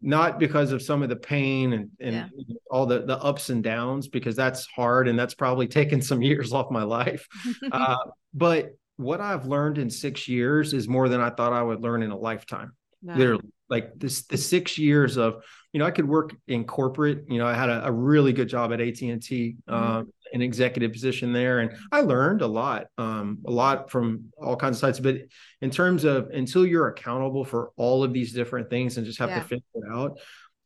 not 0.00 0.38
because 0.38 0.72
of 0.72 0.80
some 0.82 1.02
of 1.02 1.08
the 1.08 1.16
pain 1.16 1.72
and 1.72 1.90
and 2.00 2.14
Yeah. 2.14 2.28
all 2.70 2.86
the 2.86 3.00
the 3.04 3.18
ups 3.18 3.50
and 3.50 3.62
downs, 3.62 4.08
because 4.08 4.36
that's 4.36 4.66
hard 4.66 5.08
and 5.08 5.18
that's 5.18 5.34
probably 5.34 5.66
taken 5.68 6.00
some 6.02 6.22
years 6.30 6.52
off 6.52 6.70
my 6.70 6.84
life. 6.84 7.26
Uh, 7.72 7.96
but 8.34 8.70
what 8.96 9.20
I've 9.20 9.46
learned 9.46 9.78
in 9.78 9.90
six 9.90 10.26
years 10.28 10.74
is 10.74 10.88
more 10.88 11.08
than 11.08 11.20
I 11.20 11.30
thought 11.30 11.52
I 11.52 11.62
would 11.62 11.80
learn 11.80 12.02
in 12.02 12.10
a 12.10 12.16
lifetime 12.18 12.72
Right. 13.00 13.16
literally 13.16 13.44
like 13.70 13.92
this 13.96 14.22
the 14.26 14.36
six 14.36 14.76
years 14.76 15.18
of 15.18 15.44
you 15.72 15.78
know 15.78 15.86
i 15.86 15.90
could 15.92 16.08
work 16.08 16.34
in 16.48 16.64
corporate 16.64 17.24
you 17.28 17.38
know 17.38 17.46
i 17.46 17.54
had 17.54 17.68
a, 17.68 17.86
a 17.86 17.92
really 17.92 18.32
good 18.32 18.48
job 18.48 18.72
at 18.72 18.80
at&t 18.80 19.56
um, 19.68 20.08
an 20.32 20.42
executive 20.42 20.92
position 20.92 21.32
there 21.32 21.60
and 21.60 21.76
i 21.92 22.00
learned 22.00 22.42
a 22.42 22.46
lot 22.46 22.86
um, 22.98 23.38
a 23.46 23.50
lot 23.50 23.90
from 23.90 24.24
all 24.36 24.56
kinds 24.56 24.76
of 24.76 24.80
sides 24.80 25.00
but 25.00 25.16
in 25.62 25.70
terms 25.70 26.04
of 26.04 26.28
until 26.30 26.64
you're 26.66 26.88
accountable 26.88 27.44
for 27.44 27.70
all 27.76 28.02
of 28.04 28.12
these 28.12 28.32
different 28.32 28.68
things 28.70 28.96
and 28.96 29.06
just 29.06 29.18
have 29.18 29.30
Yeah. 29.30 29.40
to 29.40 29.44
figure 29.48 29.64
it 29.74 29.84
out 29.92 30.18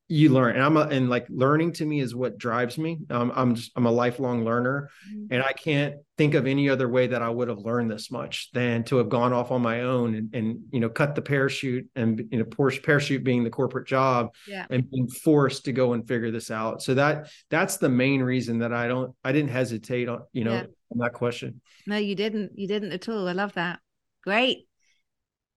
you 0.08 0.28
learn 0.30 0.54
and 0.56 0.62
i'm 0.64 0.76
a, 0.76 0.80
and 0.82 1.08
like 1.08 1.26
learning 1.30 1.72
to 1.72 1.86
me 1.86 2.00
is 2.00 2.14
what 2.14 2.36
drives 2.36 2.76
me 2.76 2.98
um, 3.10 3.32
i'm 3.34 3.54
just 3.54 3.70
i'm 3.76 3.86
a 3.86 3.90
lifelong 3.90 4.44
learner 4.44 4.90
Mhm. 5.10 5.28
and 5.30 5.42
I 5.42 5.52
can't 5.52 5.96
think 6.18 6.34
of 6.34 6.46
any 6.46 6.68
other 6.68 6.88
way 6.88 7.06
that 7.08 7.22
I 7.22 7.28
would 7.30 7.48
have 7.48 7.58
learned 7.58 7.90
this 7.90 8.10
much 8.10 8.50
than 8.52 8.84
to 8.84 8.96
have 8.98 9.08
gone 9.08 9.32
off 9.32 9.50
on 9.50 9.62
my 9.62 9.80
own 9.80 10.14
and, 10.14 10.34
and 10.34 10.60
you 10.70 10.78
know 10.80 10.88
cut 10.90 11.14
the 11.14 11.22
parachute 11.22 11.88
and 11.96 12.22
you 12.30 12.38
know 12.38 12.44
parachute 12.44 13.24
being 13.24 13.42
the 13.42 13.50
corporate 13.50 13.88
job 13.88 14.28
Yeah. 14.46 14.66
and 14.70 14.88
being 14.90 15.08
forced 15.08 15.64
to 15.64 15.72
go 15.72 15.94
and 15.94 16.06
figure 16.06 16.30
this 16.30 16.50
out. 16.50 16.82
So 16.82 16.94
that 16.94 17.30
that's 17.50 17.78
the 17.78 17.88
main 17.88 18.22
reason 18.22 18.58
that 18.58 18.72
I 18.72 18.86
don't 18.88 19.14
I 19.24 19.32
didn't 19.32 19.50
hesitate 19.50 20.08
on 20.08 20.20
you 20.32 20.44
know 20.44 20.52
Yeah. 20.52 20.66
on 20.92 20.98
that 20.98 21.14
question. 21.14 21.60
No, 21.86 21.96
you 21.96 22.14
didn't. 22.14 22.52
You 22.56 22.68
didn't 22.68 22.92
at 22.92 23.08
all. 23.08 23.26
I 23.26 23.32
love 23.32 23.54
that. 23.54 23.80
Great. 24.22 24.68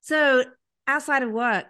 So 0.01 0.45
outside 0.87 1.21
of 1.23 1.31
work, 1.31 1.65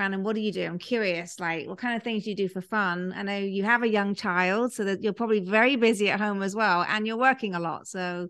Brandon, 0.00 0.22
what 0.22 0.34
do 0.34 0.40
you 0.40 0.50
do? 0.50 0.64
I'm 0.64 0.78
curious, 0.78 1.38
like 1.38 1.68
what 1.68 1.76
kind 1.76 1.94
of 1.94 2.02
things 2.02 2.24
do 2.24 2.30
you 2.30 2.36
do 2.36 2.48
for 2.48 2.62
fun? 2.62 3.12
I 3.14 3.22
know 3.22 3.36
you 3.36 3.64
have 3.64 3.82
a 3.82 3.86
young 3.86 4.14
child, 4.14 4.72
so 4.72 4.84
that 4.84 5.02
you're 5.02 5.12
probably 5.12 5.40
very 5.40 5.76
busy 5.76 6.08
at 6.08 6.18
home 6.18 6.42
as 6.42 6.56
well, 6.56 6.86
and 6.88 7.06
you're 7.06 7.18
working 7.18 7.54
a 7.54 7.60
lot. 7.60 7.86
So 7.86 8.28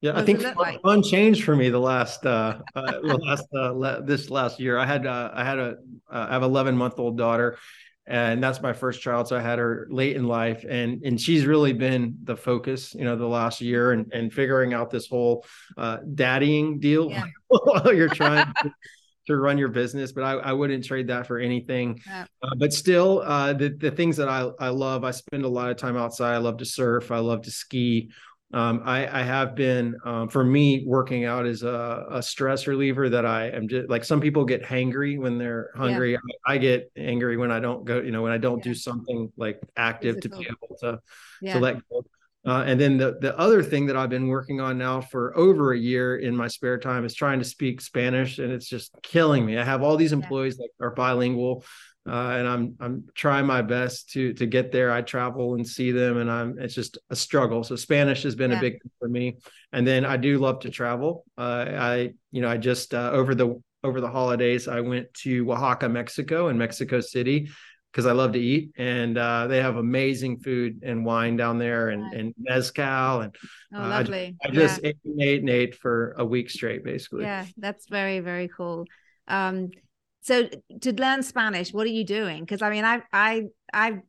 Yeah, 0.00 0.16
I 0.16 0.22
think 0.22 0.42
fun, 0.42 0.54
like? 0.56 0.80
fun 0.80 1.02
changed 1.02 1.42
for 1.42 1.56
me 1.56 1.70
the 1.70 1.80
last 1.80 2.24
uh, 2.24 2.60
uh 2.76 3.00
last 3.02 3.48
uh, 3.52 3.72
le- 3.72 4.04
this 4.04 4.30
last 4.30 4.60
year. 4.60 4.78
I 4.78 4.86
had 4.86 5.04
uh, 5.04 5.32
I 5.34 5.42
had 5.44 5.58
a 5.58 5.70
uh, 6.08 6.26
I 6.30 6.34
have 6.34 6.44
11 6.44 6.76
month 6.76 7.00
old 7.00 7.18
daughter, 7.18 7.58
and 8.06 8.40
that's 8.40 8.62
my 8.62 8.72
first 8.72 9.00
child. 9.00 9.26
So 9.26 9.36
I 9.36 9.40
had 9.40 9.58
her 9.58 9.88
late 9.90 10.14
in 10.14 10.28
life, 10.28 10.64
and 10.68 11.02
and 11.02 11.20
she's 11.20 11.46
really 11.46 11.72
been 11.72 12.18
the 12.22 12.36
focus, 12.36 12.94
you 12.94 13.02
know, 13.04 13.16
the 13.16 13.26
last 13.26 13.60
year, 13.60 13.90
and 13.90 14.06
and 14.12 14.32
figuring 14.32 14.72
out 14.72 14.88
this 14.90 15.08
whole 15.08 15.44
uh, 15.76 15.98
daddying 16.14 16.78
deal 16.78 17.10
Yeah. 17.10 17.24
while 17.48 17.92
you're 17.92 18.08
trying. 18.08 18.46
to, 18.62 18.70
to 19.26 19.36
run 19.36 19.58
your 19.58 19.68
business, 19.68 20.12
but 20.12 20.24
I, 20.24 20.32
I 20.32 20.52
wouldn't 20.52 20.84
trade 20.84 21.08
that 21.08 21.26
for 21.26 21.38
anything. 21.38 22.00
Yeah. 22.06 22.26
Uh, 22.42 22.54
but 22.58 22.72
still, 22.72 23.20
uh, 23.24 23.52
the 23.52 23.68
the 23.70 23.90
things 23.90 24.16
that 24.16 24.28
I 24.28 24.50
I 24.58 24.68
love, 24.68 25.04
I 25.04 25.10
spend 25.12 25.44
a 25.44 25.48
lot 25.48 25.70
of 25.70 25.76
time 25.76 25.96
outside. 25.96 26.34
I 26.34 26.38
love 26.38 26.56
to 26.58 26.64
surf. 26.64 27.10
I 27.10 27.18
love 27.18 27.42
to 27.42 27.50
ski. 27.50 28.10
Um, 28.54 28.82
I, 28.84 29.20
I 29.20 29.22
have 29.22 29.54
been, 29.54 29.96
um, 30.04 30.28
for 30.28 30.44
me, 30.44 30.84
working 30.86 31.24
out 31.24 31.46
is 31.46 31.62
a, 31.62 32.04
a 32.10 32.22
stress 32.22 32.66
reliever 32.66 33.08
that 33.08 33.24
I 33.24 33.48
am 33.48 33.66
just 33.66 33.88
like 33.88 34.04
some 34.04 34.20
people 34.20 34.44
get 34.44 34.62
hangry 34.62 35.18
when 35.18 35.38
they're 35.38 35.70
hungry. 35.74 36.18
I, 36.18 36.20
I 36.46 36.58
get 36.58 36.92
angry 36.94 37.38
when 37.38 37.50
I 37.50 37.60
don't 37.60 37.82
go, 37.86 38.02
you 38.02 38.10
know, 38.10 38.20
when 38.20 38.32
I 38.32 38.36
don't 38.36 38.58
Yeah. 38.58 38.72
do 38.72 38.74
something 38.74 39.32
like 39.38 39.58
active 39.74 40.20
to 40.20 40.28
be 40.28 40.46
able 40.50 40.76
to, 40.80 41.00
yeah, 41.40 41.54
to 41.54 41.60
let 41.60 41.88
go. 41.88 42.04
Uh, 42.44 42.64
and 42.66 42.80
then 42.80 42.98
the, 42.98 43.16
the 43.20 43.38
other 43.38 43.62
thing 43.62 43.86
that 43.86 43.96
I've 43.96 44.10
been 44.10 44.26
working 44.26 44.60
on 44.60 44.76
now 44.76 45.00
for 45.00 45.36
over 45.36 45.72
a 45.72 45.78
year 45.78 46.16
in 46.16 46.34
my 46.36 46.48
spare 46.48 46.78
time 46.78 47.04
is 47.04 47.14
trying 47.14 47.38
to 47.38 47.44
speak 47.44 47.80
Spanish, 47.80 48.38
and 48.40 48.52
it's 48.52 48.68
just 48.68 48.92
killing 49.02 49.46
me. 49.46 49.58
I 49.58 49.64
have 49.64 49.82
all 49.82 49.96
these 49.96 50.12
employees 50.12 50.56
that 50.56 50.68
are 50.80 50.90
bilingual, 50.90 51.64
uh, 52.04 52.10
and 52.10 52.48
I'm 52.48 52.74
I'm 52.80 53.04
trying 53.14 53.46
my 53.46 53.62
best 53.62 54.10
to 54.14 54.32
to 54.34 54.46
get 54.46 54.72
there. 54.72 54.90
I 54.90 55.02
travel 55.02 55.54
and 55.54 55.64
see 55.64 55.92
them, 55.92 56.16
and 56.16 56.28
I'm 56.28 56.58
it's 56.58 56.74
just 56.74 56.98
a 57.10 57.16
struggle. 57.16 57.62
So 57.62 57.76
Spanish 57.76 58.24
has 58.24 58.34
been 58.34 58.50
Yeah. 58.50 58.58
a 58.58 58.60
big 58.60 58.72
thing 58.82 58.90
for 58.98 59.08
me, 59.08 59.36
and 59.72 59.86
then 59.86 60.04
I 60.04 60.16
do 60.16 60.38
love 60.38 60.60
to 60.60 60.70
travel. 60.70 61.24
Uh, 61.38 61.66
I 61.68 62.12
you 62.32 62.42
know 62.42 62.48
I 62.48 62.56
just 62.56 62.92
uh, 62.92 63.10
over 63.12 63.36
the 63.36 63.62
over 63.84 64.00
the 64.00 64.10
holidays, 64.10 64.66
I 64.66 64.80
went 64.80 65.12
to 65.22 65.48
Oaxaca, 65.52 65.88
Mexico, 65.88 66.48
and 66.48 66.58
Mexico 66.58 67.00
City 67.00 67.50
because 67.92 68.06
I 68.06 68.12
love 68.12 68.32
to 68.32 68.40
eat, 68.40 68.72
and 68.78 69.18
uh, 69.18 69.46
they 69.48 69.60
have 69.60 69.76
amazing 69.76 70.38
food 70.38 70.80
and 70.82 71.04
wine 71.04 71.36
down 71.36 71.58
there, 71.58 71.90
and, 71.90 72.12
and 72.14 72.34
mezcal, 72.38 73.20
and 73.20 73.36
oh, 73.74 73.82
uh, 73.82 73.88
lovely. 73.88 74.34
I, 74.42 74.48
I 74.48 74.50
just 74.50 74.82
yeah. 74.82 74.88
ate 74.88 74.96
and 75.04 75.22
ate 75.22 75.40
and 75.40 75.50
ate 75.50 75.74
for 75.74 76.14
a 76.16 76.24
week 76.24 76.48
straight, 76.48 76.84
basically. 76.84 77.24
Yeah, 77.24 77.44
that's 77.58 77.88
very 77.88 78.20
very 78.20 78.48
cool. 78.48 78.86
Um, 79.28 79.70
so 80.22 80.48
to 80.80 80.92
learn 80.94 81.22
Spanish, 81.22 81.72
what 81.72 81.86
are 81.86 81.90
you 81.90 82.04
doing? 82.04 82.40
Because 82.40 82.62
I 82.62 82.70
mean, 82.70 82.84
I 82.84 83.02
I 83.12 83.42
I 83.72 84.00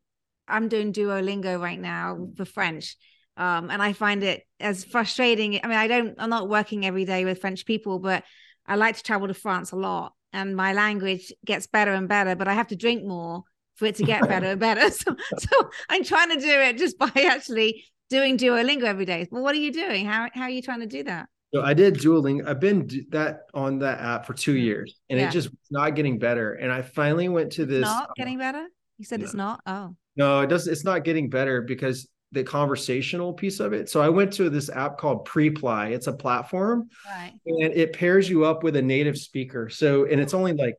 I'm 0.48 0.70
doing 0.70 0.94
Duolingo 0.94 1.60
right 1.60 1.80
now 1.80 2.30
for 2.38 2.46
French. 2.46 2.96
Um, 3.36 3.72
and 3.72 3.82
I 3.82 3.94
find 3.94 4.24
it 4.24 4.44
as 4.60 4.84
frustrating. 4.84 5.60
I 5.64 5.68
mean, 5.68 5.78
I 5.78 5.88
don't, 5.88 6.14
I'm 6.20 6.30
not 6.30 6.50
working 6.50 6.86
every 6.86 7.04
day 7.04 7.26
with 7.26 7.42
French 7.42 7.66
people, 7.66 7.98
but 7.98 8.24
I 8.68 8.76
like 8.76 8.96
to 8.98 9.02
travel 9.02 9.28
to 9.28 9.34
France 9.34 9.72
a 9.72 9.76
lot 9.76 10.14
and 10.34 10.56
my 10.56 10.74
language 10.74 11.32
gets 11.46 11.68
better 11.68 11.94
and 11.94 12.10
better, 12.10 12.36
but 12.36 12.48
I 12.48 12.54
have 12.54 12.68
to 12.68 12.76
drink 12.76 13.06
more 13.06 13.44
for 13.76 13.86
it 13.86 13.96
to 13.96 14.04
get 14.04 14.28
better 14.28 14.48
and 14.48 14.60
better. 14.60 14.90
So, 14.92 15.16
so 15.38 15.70
I'm 15.90 16.04
trying 16.04 16.30
to 16.30 16.40
do 16.40 16.60
it 16.60 16.78
just 16.78 16.98
by 16.98 17.12
actually 17.16 17.86
doing 18.10 18.38
Duolingo 18.38 18.84
every 18.84 19.06
day. 19.06 19.28
Well, 19.32 19.44
what 19.44 19.56
are 19.56 19.60
you 19.60 19.72
doing? 19.72 20.06
How, 20.06 20.30
how 20.34 20.44
are 20.44 20.50
you 20.50 20.62
trying 20.62 20.82
to 20.82 20.88
do 20.88 21.04
that? 21.04 21.28
So 21.54 21.62
I 21.62 21.74
did 21.74 21.96
Duolingo. 21.96 22.48
I've 22.48 22.60
been 22.60 22.90
that 23.10 23.42
on 23.54 23.80
that 23.80 24.00
app 24.00 24.26
for 24.26 24.34
two 24.34 24.54
mm-hmm. 24.54 24.66
years, 24.66 25.00
and 25.10 25.20
yeah. 25.20 25.28
it 25.28 25.32
just 25.32 25.50
not 25.70 25.96
getting 25.96 26.18
better. 26.18 26.54
And 26.54 26.72
I 26.72 26.82
finally 26.82 27.30
went 27.30 27.52
to 27.54 27.66
this. 27.66 27.82
Not 27.82 28.10
getting 28.16 28.40
better. 28.40 28.68
You 28.98 29.06
said 29.06 29.20
no. 29.20 29.26
it's 29.26 29.36
not. 29.36 29.62
Oh 29.68 29.96
no, 30.16 30.42
it 30.42 30.48
doesn't. 30.48 30.72
It's 30.72 30.84
not 30.84 31.04
getting 31.04 31.30
better 31.30 31.62
because 31.62 32.08
the 32.32 32.44
conversational 32.44 33.34
piece 33.34 33.60
of 33.60 33.74
it. 33.74 33.88
So 33.88 34.02
I 34.02 34.10
went 34.10 34.34
to 34.34 34.50
this 34.50 34.72
app 34.72 34.98
called 34.98 35.28
Preply. 35.28 35.92
It's 35.92 36.08
a 36.08 36.14
platform, 36.14 36.90
right. 37.06 37.34
and 37.46 37.72
it 37.74 37.94
pairs 37.94 38.28
you 38.28 38.46
up 38.46 38.64
with 38.64 38.76
a 38.76 38.82
native 38.82 39.18
speaker. 39.18 39.70
So 39.70 40.06
and 40.06 40.20
it's 40.20 40.34
only 40.34 40.54
like 40.54 40.76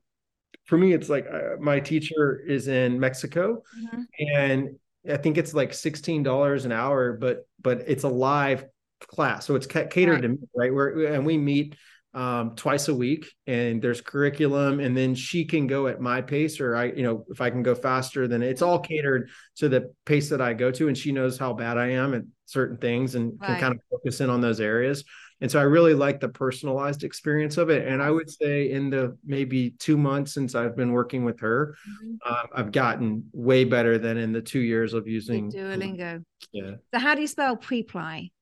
for 0.65 0.79
me, 0.79 0.93
it's 0.93 1.09
like 1.09 1.27
uh, 1.27 1.57
my 1.61 1.81
teacher 1.81 2.41
is 2.47 2.69
in 2.69 2.99
Mexico, 2.99 3.63
mm-hmm. 3.79 4.03
and 4.19 4.77
I 5.11 5.19
think 5.19 5.39
it's 5.39 5.55
like 5.55 5.75
sixteen 5.75 6.23
dollars 6.23 6.65
an 6.65 6.73
hour, 6.73 7.13
but 7.13 7.47
but 7.61 7.85
it's 7.87 8.05
a 8.05 8.09
live 8.09 8.65
class, 9.01 9.47
so 9.47 9.55
it's 9.55 9.67
catered 9.67 10.09
right. 10.09 10.23
to 10.23 10.29
me, 10.29 10.39
right? 10.55 10.73
Where 10.73 11.15
and 11.15 11.27
we 11.27 11.37
meet 11.37 11.77
um, 12.15 12.55
twice 12.55 12.89
a 12.89 12.95
week, 12.95 13.27
and 13.47 13.83
there's 13.83 14.01
curriculum, 14.01 14.81
and 14.81 14.97
then 14.97 15.15
she 15.15 15.45
can 15.45 15.67
go 15.67 15.89
at 15.89 16.01
my 16.01 16.23
pace, 16.23 16.61
or 16.61 16.77
I, 16.77 16.85
you 16.87 17.03
know, 17.03 17.25
if 17.29 17.41
I 17.41 17.51
can 17.51 17.63
go 17.63 17.75
faster, 17.75 18.29
then 18.29 18.43
it's 18.43 18.63
all 18.63 18.79
catered 18.79 19.31
to 19.57 19.69
the 19.69 19.93
pace 20.07 20.31
that 20.31 20.41
I 20.41 20.55
go 20.55 20.71
to, 20.71 20.89
and 20.89 20.97
she 20.97 21.13
knows 21.13 21.39
how 21.39 21.53
bad 21.53 21.77
I 21.77 21.91
am 21.91 22.15
at 22.15 22.23
certain 22.47 22.77
things 22.77 23.17
and 23.17 23.33
right. 23.41 23.49
can 23.49 23.61
kind 23.61 23.75
of 23.75 23.81
focus 23.91 24.21
in 24.21 24.31
on 24.31 24.41
those 24.41 24.61
areas. 24.61 25.05
And 25.45 25.51
so 25.51 25.61
I 25.61 25.65
really 25.65 25.93
like 25.93 26.21
the 26.21 26.29
personalized 26.31 27.05
experience 27.05 27.59
of 27.59 27.69
it. 27.69 27.87
And 27.87 28.03
I 28.03 28.11
would 28.11 28.31
say 28.31 28.71
in 28.71 28.89
the 28.89 29.15
maybe 29.27 29.73
two 29.73 29.99
months 29.99 30.33
since 30.33 30.55
I've 30.55 30.75
been 30.75 30.91
working 30.91 31.23
with 31.23 31.39
her, 31.41 31.77
mm-hmm. 31.87 32.15
uh, 32.25 32.45
I've 32.55 32.73
gotten 32.73 33.29
way 33.35 33.65
better 33.65 33.99
than 33.99 34.17
in 34.17 34.33
the 34.33 34.41
two 34.41 34.61
years 34.61 34.95
of 34.95 35.07
using 35.07 35.53
Duolingo. 35.53 36.25
Yeah. 36.53 36.77
So 36.95 36.99
how 36.99 37.15
do 37.15 37.21
you 37.21 37.27
spell 37.27 37.59
preply? 37.59 38.33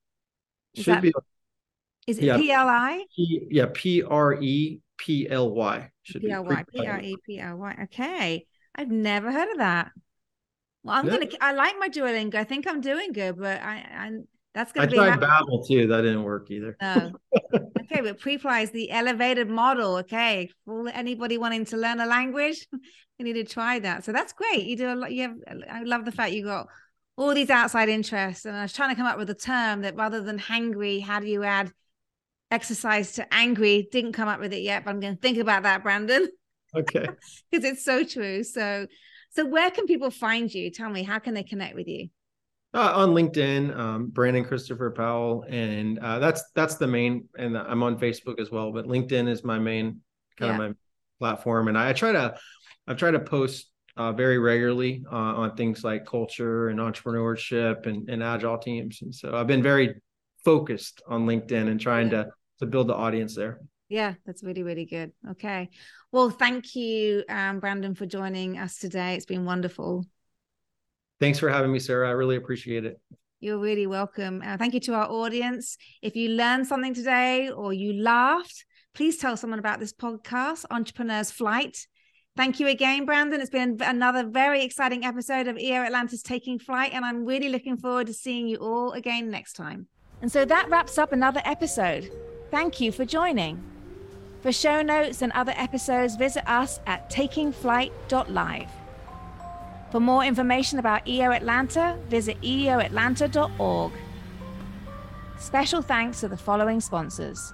Is 0.74 0.84
Should 0.84 0.94
that, 0.94 1.02
be. 1.02 1.12
Is 2.06 2.18
it 2.18 2.24
yeah, 2.26 2.36
P 2.36 2.52
L 2.52 2.68
I? 2.68 3.04
Yeah, 3.16 3.66
P 3.74 4.04
R 4.04 4.34
E 4.40 4.78
P 4.96 5.28
L 5.28 5.50
Y. 5.50 5.90
Should 6.04 6.22
P 6.22 6.30
L 6.30 6.44
Y. 6.44 6.64
P 6.72 6.86
R 6.86 7.00
E 7.00 7.16
P 7.26 7.40
L 7.40 7.56
Y. 7.56 7.78
Okay. 7.82 8.46
I've 8.76 8.92
never 8.92 9.32
heard 9.32 9.50
of 9.50 9.58
that. 9.58 9.90
Well, 10.84 10.94
I'm 10.94 11.06
yeah. 11.06 11.14
gonna. 11.14 11.30
I 11.40 11.52
like 11.52 11.74
my 11.80 11.88
Duolingo. 11.88 12.36
I 12.36 12.44
think 12.44 12.68
I'm 12.68 12.80
doing 12.80 13.12
good, 13.12 13.40
but 13.40 13.60
I, 13.60 13.84
I 13.92 14.10
that's 14.54 14.72
gonna 14.72 14.86
I 14.86 14.90
be. 14.90 14.98
I 14.98 15.16
tried 15.16 15.20
Babbel 15.20 15.66
too. 15.66 15.86
That 15.88 16.02
didn't 16.02 16.24
work 16.24 16.50
either. 16.50 16.76
No. 16.80 17.12
okay, 17.54 18.00
but 18.00 18.20
Preply 18.20 18.62
is 18.64 18.70
the 18.70 18.90
elevated 18.90 19.48
model. 19.48 19.96
Okay, 19.98 20.50
for 20.64 20.88
anybody 20.88 21.38
wanting 21.38 21.64
to 21.66 21.76
learn 21.76 22.00
a 22.00 22.06
language, 22.06 22.66
you 23.18 23.24
need 23.24 23.34
to 23.34 23.44
try 23.44 23.78
that. 23.78 24.04
So 24.04 24.12
that's 24.12 24.32
great. 24.32 24.64
You 24.64 24.76
do 24.76 24.92
a 24.92 24.94
lot. 24.94 25.12
You 25.12 25.22
have. 25.22 25.36
I 25.70 25.82
love 25.82 26.04
the 26.04 26.12
fact 26.12 26.32
you 26.32 26.44
got 26.44 26.66
all 27.16 27.34
these 27.34 27.50
outside 27.50 27.88
interests, 27.88 28.44
and 28.44 28.56
I 28.56 28.62
was 28.62 28.72
trying 28.72 28.90
to 28.90 28.96
come 28.96 29.06
up 29.06 29.18
with 29.18 29.30
a 29.30 29.34
term 29.34 29.82
that 29.82 29.96
rather 29.96 30.22
than 30.22 30.38
hangry, 30.38 31.02
how 31.02 31.20
do 31.20 31.26
you 31.26 31.44
add 31.44 31.72
exercise 32.52 33.12
to 33.12 33.34
angry. 33.34 33.88
Didn't 33.90 34.12
come 34.12 34.28
up 34.28 34.38
with 34.38 34.52
it 34.52 34.62
yet, 34.62 34.84
but 34.84 34.90
I'm 34.90 35.00
going 35.00 35.16
to 35.16 35.20
think 35.20 35.38
about 35.38 35.64
that, 35.64 35.82
Brandon. 35.82 36.28
Okay. 36.76 37.08
Because 37.50 37.64
it's 37.64 37.84
so 37.84 38.04
true. 38.04 38.44
So, 38.44 38.86
so 39.30 39.46
where 39.46 39.70
can 39.70 39.86
people 39.86 40.10
find 40.10 40.52
you? 40.52 40.70
Tell 40.70 40.88
me, 40.88 41.02
how 41.02 41.18
can 41.18 41.34
they 41.34 41.42
connect 41.42 41.74
with 41.74 41.88
you? 41.88 42.08
Uh, 42.74 42.92
on 42.94 43.10
LinkedIn, 43.10 43.76
um, 43.76 44.06
Brandon 44.08 44.44
Christopher 44.44 44.90
Powell, 44.90 45.44
and 45.46 45.98
uh, 45.98 46.18
that's 46.18 46.42
that's 46.54 46.76
the 46.76 46.86
main. 46.86 47.28
And 47.36 47.56
I'm 47.56 47.82
on 47.82 47.98
Facebook 47.98 48.40
as 48.40 48.50
well, 48.50 48.72
but 48.72 48.86
LinkedIn 48.86 49.28
is 49.28 49.44
my 49.44 49.58
main 49.58 50.00
kind 50.38 50.48
yeah. 50.48 50.52
of 50.52 50.70
my 50.70 50.74
platform. 51.18 51.68
And 51.68 51.76
I, 51.76 51.90
I 51.90 51.92
try 51.92 52.12
to, 52.12 52.34
I 52.86 52.94
try 52.94 53.10
to 53.10 53.20
post 53.20 53.70
uh, 53.96 54.12
very 54.12 54.38
regularly 54.38 55.04
uh, 55.12 55.14
on 55.14 55.54
things 55.54 55.84
like 55.84 56.06
culture 56.06 56.70
and 56.70 56.80
entrepreneurship 56.80 57.86
and, 57.86 58.08
and 58.08 58.22
agile 58.22 58.56
teams. 58.56 59.02
And 59.02 59.14
so 59.14 59.36
I've 59.36 59.46
been 59.46 59.62
very 59.62 60.00
focused 60.42 61.02
on 61.06 61.26
LinkedIn 61.26 61.68
and 61.68 61.78
trying 61.78 62.10
yeah. 62.10 62.24
to 62.24 62.30
to 62.60 62.66
build 62.66 62.86
the 62.86 62.94
audience 62.94 63.36
there. 63.36 63.60
Yeah, 63.88 64.14
that's 64.24 64.42
really, 64.42 64.62
really 64.62 64.86
good. 64.86 65.12
Okay. 65.32 65.68
Well, 66.10 66.30
thank 66.30 66.74
you, 66.74 67.24
um, 67.28 67.60
Brandon, 67.60 67.94
for 67.94 68.06
joining 68.06 68.56
us 68.56 68.78
today. 68.78 69.14
It's 69.16 69.26
been 69.26 69.44
wonderful. 69.44 70.06
Thanks 71.22 71.38
for 71.38 71.48
having 71.48 71.70
me, 71.70 71.78
Sarah. 71.78 72.08
I 72.08 72.10
really 72.10 72.34
appreciate 72.34 72.84
it. 72.84 73.00
You're 73.38 73.60
really 73.60 73.86
welcome. 73.86 74.42
Uh, 74.44 74.56
thank 74.56 74.74
you 74.74 74.80
to 74.80 74.94
our 74.94 75.08
audience. 75.08 75.78
If 76.02 76.16
you 76.16 76.30
learned 76.30 76.66
something 76.66 76.94
today 76.94 77.48
or 77.48 77.72
you 77.72 77.92
laughed, 77.92 78.64
please 78.92 79.18
tell 79.18 79.36
someone 79.36 79.60
about 79.60 79.78
this 79.78 79.92
podcast, 79.92 80.64
Entrepreneur's 80.68 81.30
Flight. 81.30 81.86
Thank 82.36 82.58
you 82.58 82.66
again, 82.66 83.04
Brandon. 83.04 83.40
It's 83.40 83.50
been 83.50 83.78
another 83.82 84.24
very 84.24 84.64
exciting 84.64 85.04
episode 85.04 85.46
of 85.46 85.56
EO 85.56 85.84
Atlanta's 85.84 86.24
Taking 86.24 86.58
Flight, 86.58 86.90
and 86.92 87.04
I'm 87.04 87.24
really 87.24 87.50
looking 87.50 87.76
forward 87.76 88.08
to 88.08 88.14
seeing 88.14 88.48
you 88.48 88.56
all 88.56 88.90
again 88.90 89.30
next 89.30 89.52
time. 89.52 89.86
And 90.22 90.32
so 90.32 90.44
that 90.44 90.70
wraps 90.70 90.98
up 90.98 91.12
another 91.12 91.42
episode. 91.44 92.10
Thank 92.50 92.80
you 92.80 92.90
for 92.90 93.04
joining. 93.04 93.62
For 94.40 94.50
show 94.50 94.82
notes 94.82 95.22
and 95.22 95.30
other 95.34 95.54
episodes, 95.54 96.16
visit 96.16 96.50
us 96.50 96.80
at 96.88 97.08
takingflight.live. 97.10 98.81
For 99.92 100.00
more 100.00 100.24
information 100.24 100.78
about 100.78 101.06
EO 101.06 101.32
Atlanta, 101.32 101.98
visit 102.08 102.40
eoatlanta.org. 102.40 103.92
Special 105.38 105.82
thanks 105.82 106.20
to 106.20 106.28
the 106.28 106.36
following 106.38 106.80
sponsors 106.80 107.52